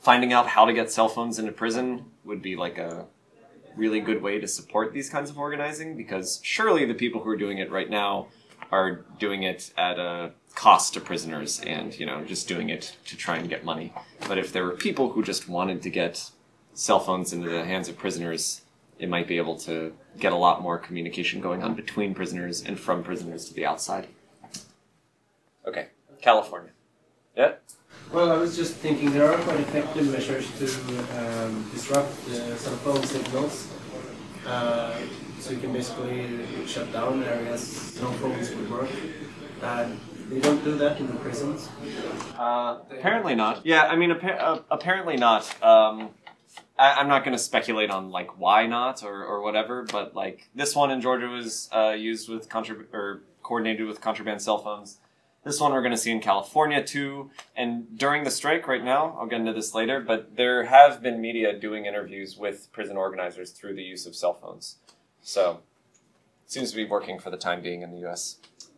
[0.00, 3.06] finding out how to get cell phones into prison would be like a
[3.76, 7.36] really good way to support these kinds of organizing because surely the people who are
[7.36, 8.28] doing it right now
[8.76, 13.14] are doing it at a cost to prisoners and you know just doing it to
[13.16, 13.92] try and get money.
[14.28, 16.30] But if there were people who just wanted to get
[16.74, 18.62] cell phones into the hands of prisoners
[18.98, 22.78] it might be able to get a lot more communication going on between prisoners and
[22.78, 24.06] from prisoners to the outside.
[25.66, 25.88] Okay.
[26.20, 26.70] California.
[27.36, 27.54] Yeah?
[28.12, 30.66] Well, I was just thinking there are quite effective measures to
[31.20, 33.72] um, disrupt uh, cell phone signals.
[34.46, 34.94] Uh,
[35.44, 38.88] so you can basically shut down areas no phones would work.
[39.62, 41.68] And they don't do that in the prisons.
[42.38, 43.64] Uh, apparently not.
[43.66, 45.44] Yeah, I mean, appa- uh, apparently not.
[45.62, 46.10] Um,
[46.78, 50.48] I- I'm not going to speculate on like why not or, or whatever, but like
[50.54, 54.98] this one in Georgia was uh, used with contra- or coordinated with contraband cell phones.
[55.44, 57.30] This one we're going to see in California too.
[57.54, 61.20] And during the strike right now, I'll get into this later, but there have been
[61.20, 64.76] media doing interviews with prison organizers through the use of cell phones.
[65.24, 65.60] So
[66.46, 68.36] seems to be working for the time being in the U.S.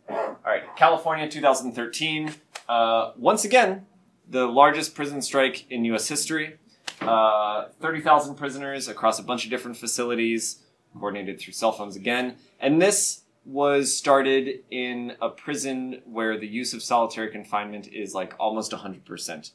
[0.09, 2.33] All right, California 2013.
[2.69, 3.85] Uh, once again,
[4.31, 6.07] the largest prison strike in U.S.
[6.07, 6.59] history.
[7.01, 10.63] Uh, 30,000 prisoners across a bunch of different facilities,
[10.95, 12.37] coordinated through cell phones again.
[12.61, 18.35] And this was started in a prison where the use of solitary confinement is like
[18.39, 19.51] almost 100%.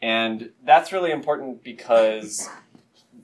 [0.00, 2.48] And that's really important because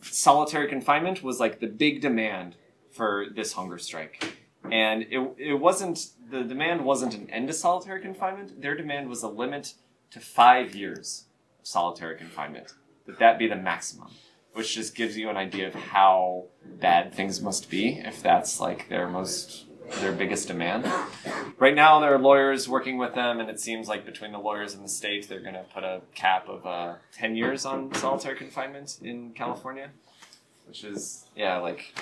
[0.02, 2.56] solitary confinement was like the big demand
[2.96, 4.36] for this hunger strike.
[4.70, 8.60] And it, it wasn't, the demand wasn't an end to solitary confinement.
[8.60, 9.74] Their demand was a limit
[10.10, 11.26] to five years
[11.60, 12.72] of solitary confinement.
[13.06, 14.10] That that be the maximum,
[14.54, 18.88] which just gives you an idea of how bad things must be if that's like
[18.88, 19.66] their most,
[20.00, 20.90] their biggest demand.
[21.58, 24.74] Right now, there are lawyers working with them, and it seems like between the lawyers
[24.74, 28.36] and the state, they're going to put a cap of uh, 10 years on solitary
[28.36, 29.90] confinement in California,
[30.66, 31.94] which is, yeah, like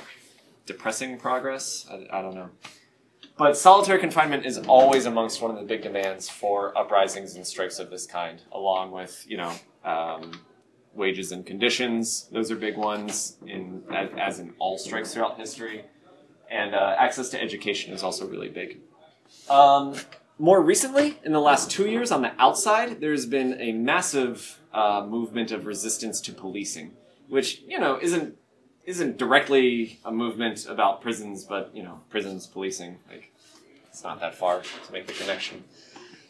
[0.67, 1.87] depressing progress.
[1.91, 2.51] I, I don't know.
[3.37, 7.81] But solitary confinement is always amongst one of the big demands for uprisings and strikes
[7.81, 9.53] of this kind, along with, you know,
[9.85, 10.41] um,
[10.95, 12.29] wages and conditions.
[12.31, 15.85] Those are big ones, in as, in all strikes throughout history.
[16.49, 18.79] And uh, access to education is also really big.
[19.51, 19.97] Um,
[20.39, 25.05] more recently, in the last two years, on the outside, there's been a massive uh,
[25.09, 26.93] movement of resistance to policing,
[27.29, 28.37] which you know isn't
[28.87, 32.99] isn't directly a movement about prisons, but you know prisons policing.
[33.09, 33.33] Like
[33.89, 35.65] it's not that far to make the connection.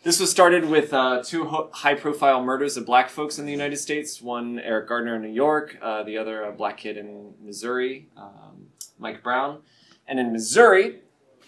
[0.02, 3.78] This was started with uh, two ho- high-profile murders of black folks in the United
[3.78, 4.20] States.
[4.20, 5.78] One, Eric Garner in New York.
[5.80, 8.66] Uh, the other, a black kid in Missouri, um,
[8.98, 9.62] Mike Brown.
[10.06, 10.98] And in Missouri,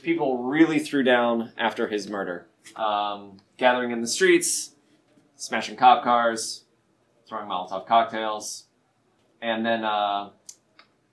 [0.02, 4.70] people really threw down after his murder, um, gathering in the streets,
[5.34, 6.64] smashing cop cars,
[7.28, 8.64] throwing Molotov cocktails,
[9.42, 10.30] and then uh,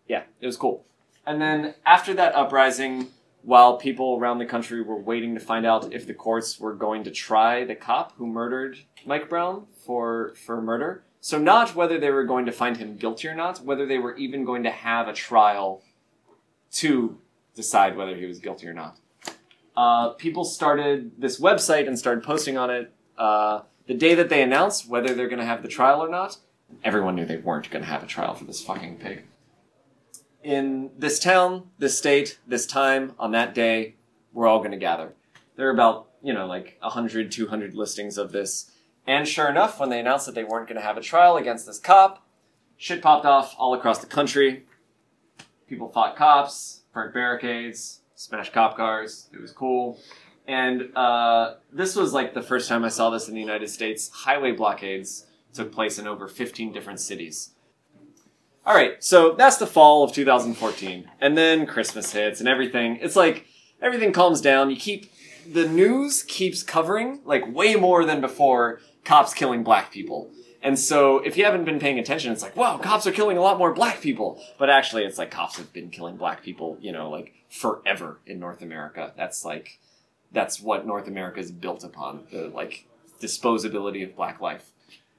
[0.08, 0.86] yeah, it was cool.
[1.26, 3.08] And then after that uprising,
[3.44, 7.04] while people around the country were waiting to find out if the courts were going
[7.04, 11.04] to try the cop who murdered Mike Brown for for murder.
[11.20, 14.16] So not whether they were going to find him guilty or not, whether they were
[14.18, 15.82] even going to have a trial
[16.74, 17.18] to
[17.56, 18.98] decide whether he was guilty or not.
[19.76, 24.42] Uh, people started this website and started posting on it uh, the day that they
[24.42, 26.38] announced whether they're going to have the trial or not.
[26.84, 29.24] Everyone knew they weren't going to have a trial for this fucking pig
[30.44, 33.96] in this town, this state, this time, on that day,
[34.34, 35.14] we're all going to gather.
[35.56, 38.72] There are about, you know, like 100, 200 listings of this.
[39.06, 41.66] And sure enough, when they announced that they weren't going to have a trial against
[41.66, 42.26] this cop,
[42.78, 44.66] shit popped off all across the country.
[45.68, 49.30] People fought cops, burnt barricades, smashed cop cars.
[49.34, 50.00] It was cool.
[50.48, 54.10] And uh, this was like the first time I saw this in the United States.
[54.10, 57.53] Highway blockades took place in over 15 different cities.
[58.66, 62.98] All right, so that's the fall of 2014, and then Christmas hits and everything.
[63.02, 63.46] It's like
[63.82, 64.70] everything calms down.
[64.70, 65.12] You keep
[65.52, 70.32] the news keeps covering like way more than before cops killing black people.
[70.62, 73.42] And so if you haven't been paying attention, it's like, wow, cops are killing a
[73.42, 74.42] lot more black people.
[74.58, 78.40] But actually, it's like cops have been killing black people, you know, like forever in
[78.40, 79.12] North America.
[79.18, 79.80] That's like,
[80.32, 82.88] that's what North America is built upon the like
[83.22, 84.72] disposability of black life.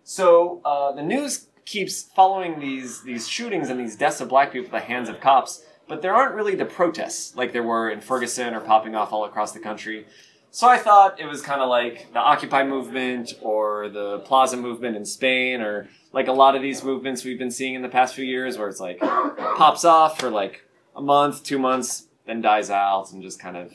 [0.02, 4.66] So uh, the news keeps following these these shootings and these deaths of black people
[4.66, 8.00] at the hands of cops, but there aren't really the protests like there were in
[8.00, 10.06] Ferguson or popping off all across the country.
[10.50, 14.96] So I thought it was kind of like the Occupy movement or the Plaza movement
[14.96, 18.14] in Spain or like a lot of these movements we've been seeing in the past
[18.14, 22.70] few years where it's like pops off for like a month, two months, then dies
[22.70, 23.74] out and just kind of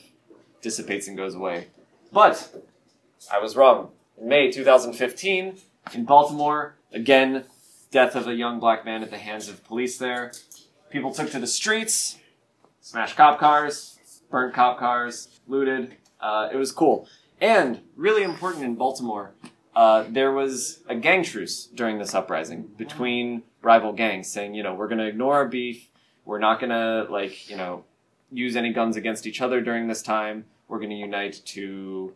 [0.61, 1.67] dissipates and goes away.
[2.13, 2.49] But
[3.31, 3.91] I was wrong.
[4.17, 5.57] In May 2015,
[5.93, 7.43] in Baltimore, again,
[7.91, 10.31] death of a young black man at the hands of police there.
[10.89, 12.17] People took to the streets,
[12.81, 15.95] smashed cop cars, burnt cop cars, looted.
[16.19, 17.07] Uh, it was cool.
[17.41, 19.31] And really important in Baltimore,
[19.75, 24.73] uh, there was a gang truce during this uprising between rival gangs saying, you know,
[24.73, 25.87] we're going to ignore our beef.
[26.25, 27.85] We're not going to, like, you know,
[28.31, 30.45] use any guns against each other during this time.
[30.67, 32.13] We're going to unite to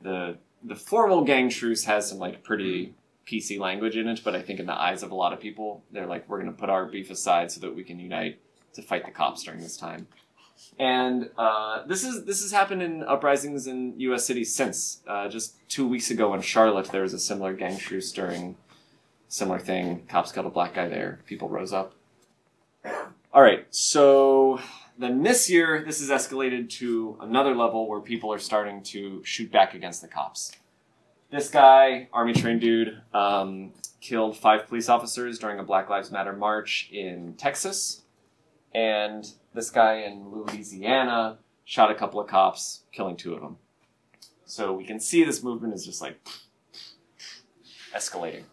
[0.00, 2.94] the the formal gang truce has some like pretty
[3.26, 5.82] PC language in it, but I think in the eyes of a lot of people,
[5.90, 8.38] they're like, we're going to put our beef aside so that we can unite
[8.74, 10.06] to fight the cops during this time.
[10.78, 14.24] And uh, this is this has happened in uprisings in U.S.
[14.24, 15.00] cities since.
[15.06, 18.56] Uh, just two weeks ago in Charlotte, there was a similar gang truce during
[19.28, 20.06] similar thing.
[20.08, 21.20] Cops killed a black guy there.
[21.26, 21.94] People rose up.
[23.32, 24.60] All right, so
[24.98, 29.52] then this year, this has escalated to another level where people are starting to shoot
[29.52, 30.52] back against the cops.
[31.30, 36.32] This guy, army trained dude, um, killed five police officers during a Black Lives Matter
[36.32, 38.02] march in Texas.
[38.72, 43.56] And this guy in Louisiana shot a couple of cops, killing two of them.
[44.44, 46.16] So we can see this movement is just like
[47.92, 48.44] escalating.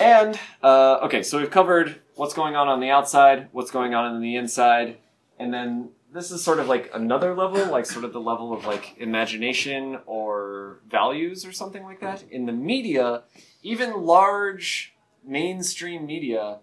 [0.00, 4.14] And, uh, okay, so we've covered what's going on on the outside, what's going on
[4.14, 4.96] on the inside,
[5.38, 8.64] and then this is sort of like another level, like sort of the level of
[8.64, 12.24] like imagination or values or something like that.
[12.30, 13.22] In the media,
[13.62, 14.94] even large
[15.24, 16.58] mainstream media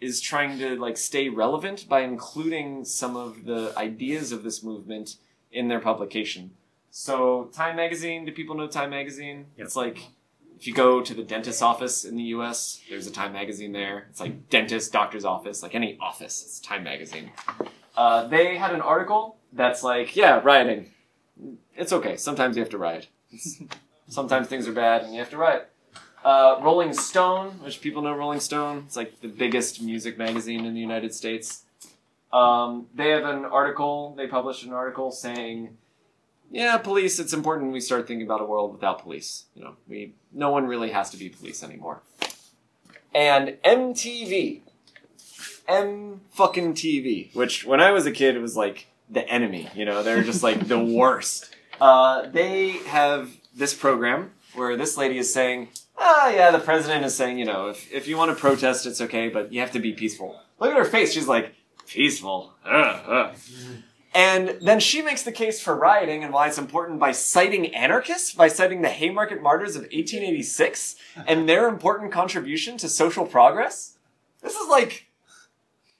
[0.00, 5.16] is trying to like stay relevant by including some of the ideas of this movement
[5.52, 6.52] in their publication.
[6.90, 9.46] So Time Magazine, do people know Time Magazine?
[9.56, 10.08] It's like
[10.56, 14.06] if you go to the dentist's office in the US, there's a Time Magazine there.
[14.10, 17.30] It's like dentist, doctor's office, like any office, it's Time Magazine.
[17.98, 20.92] Uh, they had an article that's like, yeah, rioting.
[21.74, 22.16] It's okay.
[22.16, 23.08] Sometimes you have to riot.
[24.08, 25.68] Sometimes things are bad and you have to riot.
[26.24, 30.74] Uh, Rolling Stone, which people know Rolling Stone, it's like the biggest music magazine in
[30.74, 31.64] the United States.
[32.32, 35.76] Um, they have an article, they published an article saying,
[36.52, 39.46] yeah, police, it's important we start thinking about a world without police.
[39.56, 42.02] You know, we, no one really has to be police anymore.
[43.12, 44.60] And MTV,
[45.68, 49.68] M fucking TV, which when I was a kid, it was like the enemy.
[49.74, 51.54] You know, they're just like the worst.
[51.80, 57.14] Uh, they have this program where this lady is saying, ah, yeah, the president is
[57.14, 59.80] saying, you know, if, if you want to protest, it's okay, but you have to
[59.80, 60.40] be peaceful.
[60.58, 61.12] Look at her face.
[61.12, 61.54] She's like,
[61.86, 62.54] peaceful.
[62.64, 63.36] Ugh, ugh.
[64.14, 68.32] And then she makes the case for rioting and why it's important by citing anarchists,
[68.32, 70.96] by citing the Haymarket Martyrs of 1886
[71.26, 73.98] and their important contribution to social progress.
[74.42, 75.07] This is like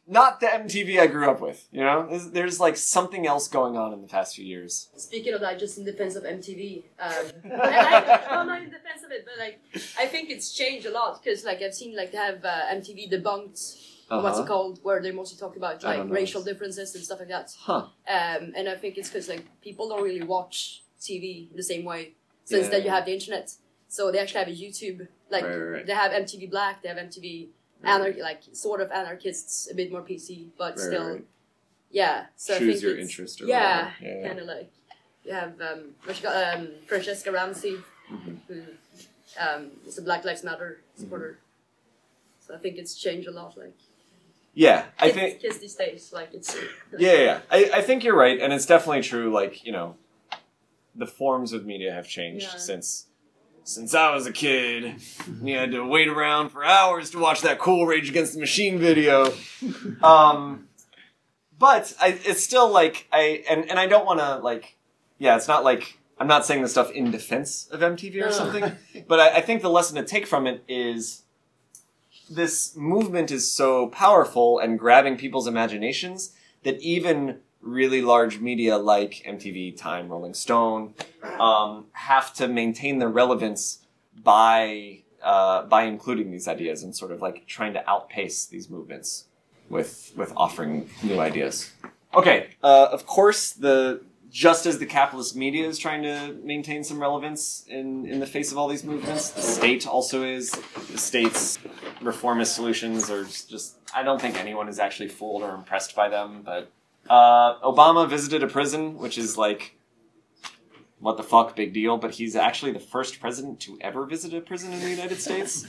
[0.08, 2.06] not the MTV I grew up with, you know?
[2.08, 4.88] There's, there's like something else going on in the past few years.
[4.96, 7.12] Speaking of that, just in defense of MTV, um,
[7.44, 9.60] and I, no, not in defense of it, but like
[9.98, 13.12] I think it's changed a lot because like I've seen like they have uh, MTV
[13.12, 13.84] debunked.
[14.10, 14.42] What's Uh-huh.
[14.42, 14.80] it called?
[14.82, 17.52] Where they mostly talk about like racial differences and stuff like that.
[17.58, 17.74] Huh.
[18.08, 22.14] Um, and I think it's because like people don't really watch TV the same way
[22.44, 23.52] since then you have the internet.
[23.88, 25.08] So they actually have a YouTube.
[25.30, 25.86] Like Right, right, right.
[25.86, 27.48] they have MTV Black, they have MTV
[27.84, 31.24] anarch like sort of anarchists, a bit more PC, but Right, still, right.
[31.90, 32.26] yeah.
[32.36, 33.90] So I Choose think your interest or yeah.
[34.02, 34.70] Yeah, kind of like
[35.24, 37.78] you have um, um, Franchesca Ramsey,
[38.10, 38.34] Mm-hmm.
[38.48, 38.62] who
[39.38, 41.32] um, is a Black Lives Matter supporter.
[41.38, 42.46] Mm-hmm.
[42.46, 43.56] So I think it's changed a lot.
[43.58, 43.76] Like
[44.54, 46.54] Yeah, I think kids these days, like it's
[46.98, 47.40] Yeah, yeah, yeah.
[47.50, 49.30] I, I think you're right, and it's definitely true.
[49.30, 49.96] Like you know,
[50.94, 52.58] the forms of media have changed Yeah.
[52.58, 53.06] since
[53.68, 54.94] since I was a kid.
[55.42, 58.78] You had to wait around for hours to watch that cool Rage Against the Machine
[58.78, 59.32] video.
[60.02, 60.68] Um,
[61.58, 64.76] but I, it's still like I and and I don't want to like.
[65.18, 68.76] Yeah, it's not like I'm not saying this stuff in defense of MTV or something,
[69.08, 71.24] but I, I think the lesson to take from it is
[72.30, 79.22] this movement is so powerful and grabbing people's imaginations that even really large media like
[79.26, 80.94] MTV, Time, Rolling Stone
[81.38, 83.86] um, have to maintain their relevance
[84.22, 89.26] by uh, by including these ideas and sort of like trying to outpace these movements
[89.68, 91.72] with with offering new ideas.
[92.14, 97.00] Okay, uh, of course the just as the capitalist media is trying to maintain some
[97.00, 100.50] relevance in, in the face of all these movements, the state also is.
[100.50, 101.58] The state's
[102.02, 106.42] reformist solutions are just, I don't think anyone is actually fooled or impressed by them,
[106.44, 106.70] but
[107.08, 109.76] uh, Obama visited a prison, which is like
[111.00, 111.96] what the fuck, big deal.
[111.96, 115.66] But he's actually the first president to ever visit a prison in the United States,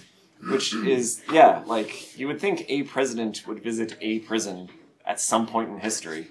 [0.50, 4.70] which is yeah, like you would think a president would visit a prison
[5.06, 6.28] at some point in history.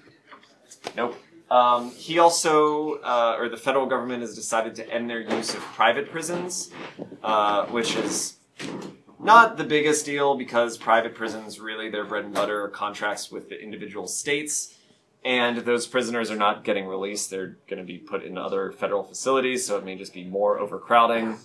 [0.95, 1.15] Nope.
[1.51, 5.61] Um, he also, uh, or the federal government has decided to end their use of
[5.61, 6.69] private prisons,
[7.23, 8.37] uh, which is
[9.19, 13.49] not the biggest deal because private prisons really their bread and butter are contracts with
[13.49, 14.75] the individual states
[15.23, 17.29] and those prisoners are not getting released.
[17.29, 20.59] They're going to be put in other federal facilities so it may just be more
[20.59, 21.37] overcrowding.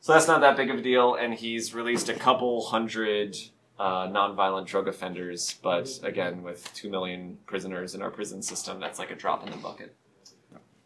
[0.00, 3.36] So that's not that big of a deal and he's released a couple hundred
[3.78, 8.98] uh, nonviolent drug offenders but again with 2 million prisoners in our prison system that's
[8.98, 9.94] like a drop in the bucket.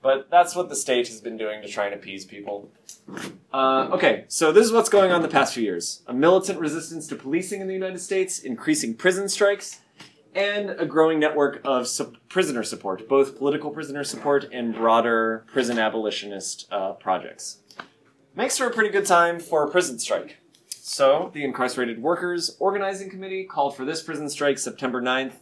[0.03, 2.71] But that's what the state has been doing to try and appease people.
[3.53, 6.03] Uh, okay, so this is what's going on the past few years.
[6.09, 9.81] A militant resistance to policing in the United States, increasing prison strikes,
[10.35, 15.79] and a growing network of su- prisoner support, both political prisoner support and broader prison
[15.79, 17.59] abolitionist uh, projects.
[18.35, 20.39] Makes for a pretty good time for a prison strike.
[20.69, 25.35] So, the Incarcerated Workers Organizing Committee called for this prison strike September 9th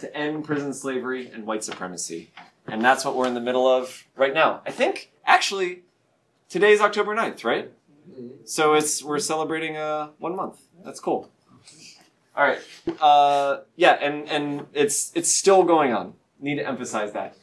[0.00, 2.32] to end prison slavery and white supremacy.
[2.66, 4.62] And that's what we're in the middle of right now.
[4.66, 5.82] I think, actually,
[6.50, 7.70] Today's October 9th, right?
[8.44, 10.60] So it's we're celebrating uh one month.
[10.84, 11.30] That's cool.
[12.36, 12.60] All right.
[13.00, 16.14] Uh, yeah, and and it's it's still going on.
[16.40, 17.36] Need to emphasize that.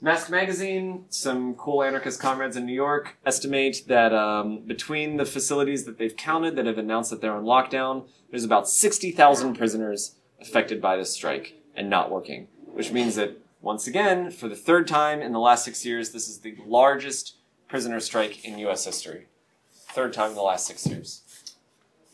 [0.00, 5.86] Mask Magazine, some cool anarchist comrades in New York estimate that um, between the facilities
[5.86, 10.80] that they've counted that have announced that they're on lockdown, there's about 60,000 prisoners affected
[10.80, 15.20] by this strike and not working, which means that once again, for the third time
[15.20, 17.34] in the last six years, this is the largest
[17.68, 18.84] prisoner strike in U.S.
[18.84, 19.26] history.
[19.72, 21.22] Third time in the last six years.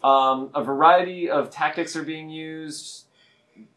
[0.05, 3.07] Um, a variety of tactics are being used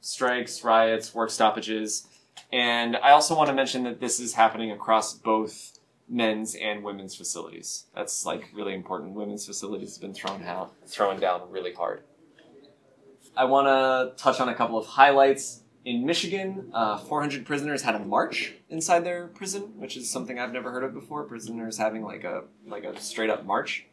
[0.02, 2.06] strikes, riots, work stoppages.
[2.52, 7.16] And I also want to mention that this is happening across both men's and women's
[7.16, 7.86] facilities.
[7.96, 9.14] That's like really important.
[9.14, 12.04] Women's facilities have been thrown out, thrown down really hard.
[13.36, 15.62] I want to touch on a couple of highlights.
[15.86, 20.52] In Michigan, uh, 400 prisoners had a march inside their prison, which is something I've
[20.52, 21.24] never heard of before.
[21.24, 23.86] Prisoners having like a like a straight up march.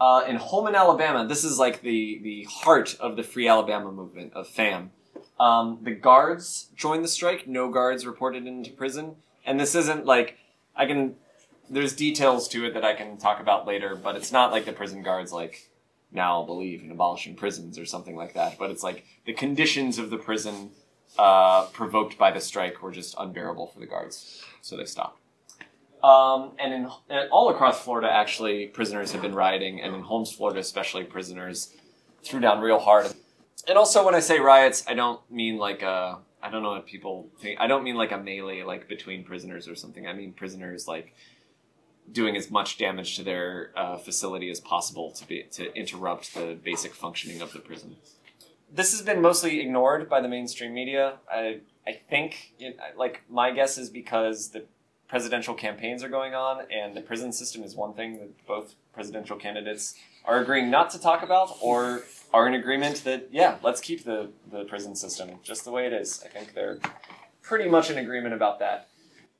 [0.00, 4.32] Uh, in Holman, Alabama, this is like the the heart of the Free Alabama movement
[4.34, 4.90] of FAM.
[5.38, 7.46] Um, the guards joined the strike.
[7.46, 9.16] No guards reported into prison,
[9.46, 10.38] and this isn't like
[10.76, 11.16] I can.
[11.70, 14.72] There's details to it that I can talk about later, but it's not like the
[14.72, 15.70] prison guards like
[16.10, 18.58] now believe in abolishing prisons or something like that.
[18.58, 20.70] But it's like the conditions of the prison
[21.18, 25.21] uh, provoked by the strike were just unbearable for the guards, so they stopped.
[26.02, 30.32] Um, and in and all across Florida, actually, prisoners have been rioting, and in Holmes,
[30.32, 31.74] Florida, especially, prisoners
[32.22, 33.12] threw down real hard.
[33.68, 36.86] And also, when I say riots, I don't mean like a I don't know what
[36.86, 37.60] people think.
[37.60, 40.06] I don't mean like a melee, like between prisoners or something.
[40.06, 41.14] I mean prisoners like
[42.10, 46.58] doing as much damage to their uh, facility as possible to be to interrupt the
[46.64, 47.94] basic functioning of the prison
[48.74, 51.18] this has been mostly ignored by the mainstream media.
[51.30, 54.64] I I think it, like my guess is because the
[55.12, 59.36] presidential campaigns are going on and the prison system is one thing that both presidential
[59.36, 59.94] candidates
[60.24, 62.02] are agreeing not to talk about or
[62.32, 65.92] are in agreement that yeah, let's keep the the prison system just the way it
[65.92, 66.24] is.
[66.24, 66.78] I think they're
[67.42, 68.88] pretty much in agreement about that.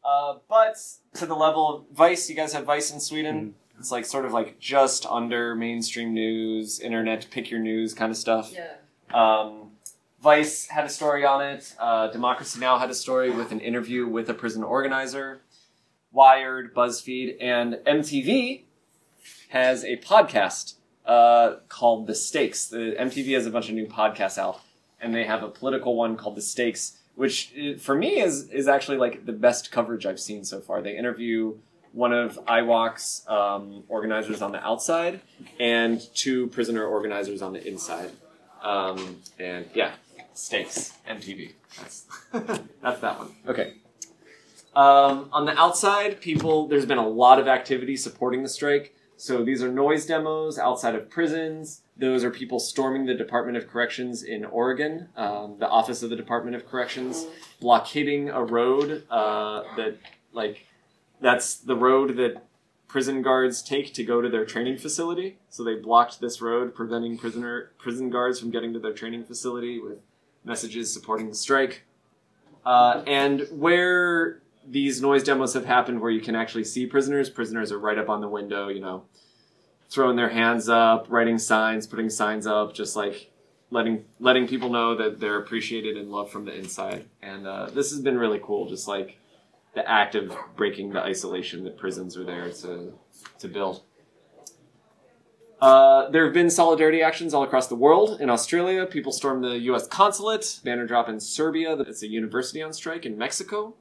[0.04, 0.76] Uh, but
[1.14, 3.36] to the level of Vice, you guys have Vice in Sweden.
[3.36, 3.80] Mm-hmm.
[3.80, 8.18] It's like sort of like just under mainstream news, internet, pick your news kind of
[8.18, 8.52] stuff.
[8.52, 8.74] Yeah.
[9.14, 9.70] Um,
[10.20, 11.74] Vice had a story on it.
[11.78, 12.78] Uh, Democracy Now!
[12.78, 15.40] had a story with an interview with a prison organizer.
[16.12, 18.62] Wired, BuzzFeed, and MTV
[19.48, 20.74] has a podcast
[21.06, 22.66] uh, called The Stakes.
[22.66, 24.60] The MTV has a bunch of new podcasts out,
[25.00, 28.68] and they have a political one called The Stakes, which uh, for me is is
[28.68, 30.82] actually like the best coverage I've seen so far.
[30.82, 31.56] They interview
[31.92, 35.20] one of IWOC's um, organizers on the outside
[35.60, 38.10] and two prisoner organizers on the inside.
[38.62, 39.92] Um, and yeah,
[40.34, 41.52] stakes, MTV.
[41.78, 42.06] That's
[42.82, 43.34] that's that one.
[43.46, 43.74] Okay.
[44.74, 48.94] Um, on the outside, people there's been a lot of activity supporting the strike.
[49.16, 51.82] So these are noise demos outside of prisons.
[51.96, 56.16] Those are people storming the Department of Corrections in Oregon, um, the Office of the
[56.16, 57.26] Department of Corrections,
[57.60, 59.98] blockading a road uh, that
[60.32, 60.66] like
[61.20, 62.42] that's the road that
[62.88, 65.38] prison guards take to go to their training facility.
[65.48, 69.78] So they blocked this road, preventing prisoner prison guards from getting to their training facility
[69.78, 69.98] with
[70.44, 71.84] messages supporting the strike.
[72.66, 77.72] Uh, and where these noise demos have happened, where you can actually see prisoners, prisoners
[77.72, 79.04] are right up on the window, you know,
[79.90, 83.30] throwing their hands up, writing signs, putting signs up, just like
[83.70, 87.06] letting letting people know that they're appreciated and loved from the inside.
[87.22, 89.18] And uh, this has been really cool, just like
[89.74, 92.92] the act of breaking the isolation that prisons are there to
[93.38, 93.82] to build.
[95.60, 98.20] Uh, there have been solidarity actions all across the world.
[98.20, 99.86] In Australia, people stormed the U.S.
[99.86, 100.58] consulate.
[100.64, 101.78] Banner drop in Serbia.
[101.78, 103.76] It's a university on strike in Mexico.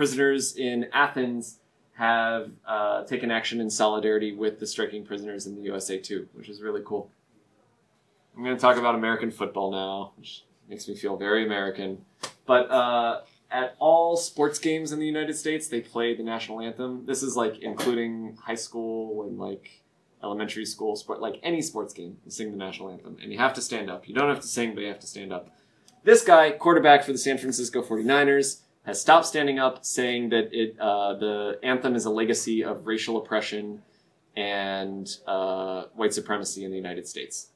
[0.00, 1.58] Prisoners in Athens
[1.92, 6.48] have uh, taken action in solidarity with the striking prisoners in the USA too, which
[6.48, 7.10] is really cool.
[8.34, 12.06] I'm going to talk about American football now, which makes me feel very American.
[12.46, 13.20] But uh,
[13.50, 17.04] at all sports games in the United States, they play the national anthem.
[17.04, 19.82] This is like including high school and like
[20.22, 23.52] elementary school sport, like any sports game, you sing the national anthem, and you have
[23.52, 24.08] to stand up.
[24.08, 25.50] You don't have to sing, but you have to stand up.
[26.04, 30.78] This guy, quarterback for the San Francisco 49ers, has stopped standing up, saying that it
[30.80, 33.82] uh, the anthem is a legacy of racial oppression
[34.36, 37.48] and uh, white supremacy in the United States.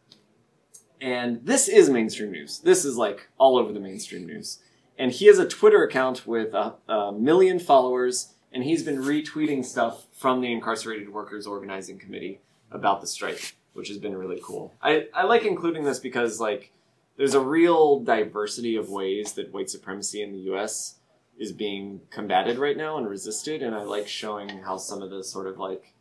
[1.01, 2.59] And this is mainstream news.
[2.61, 4.61] This is like all over the mainstream news.
[4.99, 9.65] And he has a Twitter account with a, a million followers, and he's been retweeting
[9.65, 14.73] stuff from the Incarcerated Workers Organizing Committee about the strike, which has been really cool.
[14.81, 16.71] I, I like including this because like
[17.17, 20.97] there's a real diversity of ways that white supremacy in the US
[21.39, 25.25] is being combated right now and resisted and I like showing how some of the
[25.25, 25.95] sort of like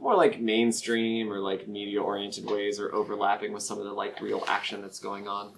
[0.00, 4.20] more like mainstream or like media oriented ways are overlapping with some of the like
[4.20, 5.52] real action that's going on.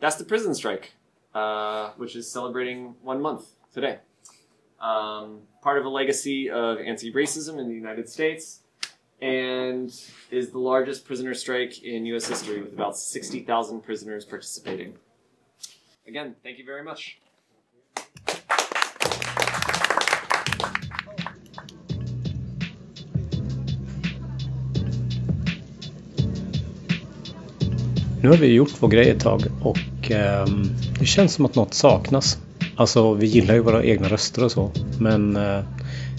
[0.00, 0.92] That's the prison strike,
[1.34, 3.98] uh, which is celebrating one month today.
[4.80, 8.60] Um, part of a legacy of anti racism in the United States
[9.20, 9.92] and
[10.30, 12.28] is the largest prisoner strike in U.S.
[12.28, 14.94] history with about 60,000 prisoners participating.
[16.06, 17.18] Again, thank you very much.
[28.22, 30.46] Nu har vi gjort vår grej ett tag och eh,
[30.98, 32.38] det känns som att något saknas.
[32.76, 34.70] Alltså vi gillar ju våra egna röster och så.
[35.00, 35.60] Men eh,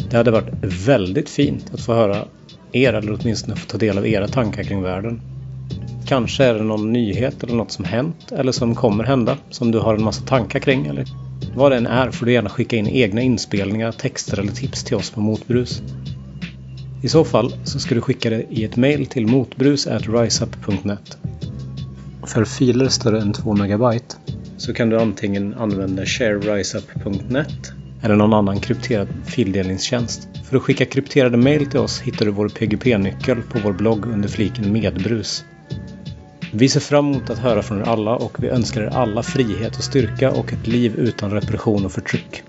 [0.09, 2.25] det hade varit väldigt fint att få höra
[2.71, 5.21] er eller åtminstone få ta del av era tankar kring världen.
[6.07, 9.79] Kanske är det någon nyhet eller något som hänt eller som kommer hända som du
[9.79, 11.05] har en massa tankar kring eller
[11.55, 14.95] vad det än är får du gärna skicka in egna inspelningar, texter eller tips till
[14.95, 15.81] oss på Motbrus.
[17.03, 21.17] I så fall så ska du skicka det i ett mail till motbrus.riseup.net.
[22.23, 24.15] För filer större än 2 megabyte
[24.57, 30.27] så kan du antingen använda shareriseup.net eller någon annan krypterad fildelningstjänst.
[30.49, 34.29] För att skicka krypterade mail till oss hittar du vår PGP-nyckel på vår blogg under
[34.29, 35.45] fliken Medbrus.
[36.53, 39.77] Vi ser fram emot att höra från er alla och vi önskar er alla frihet
[39.77, 42.43] och styrka och ett liv utan repression och förtryck.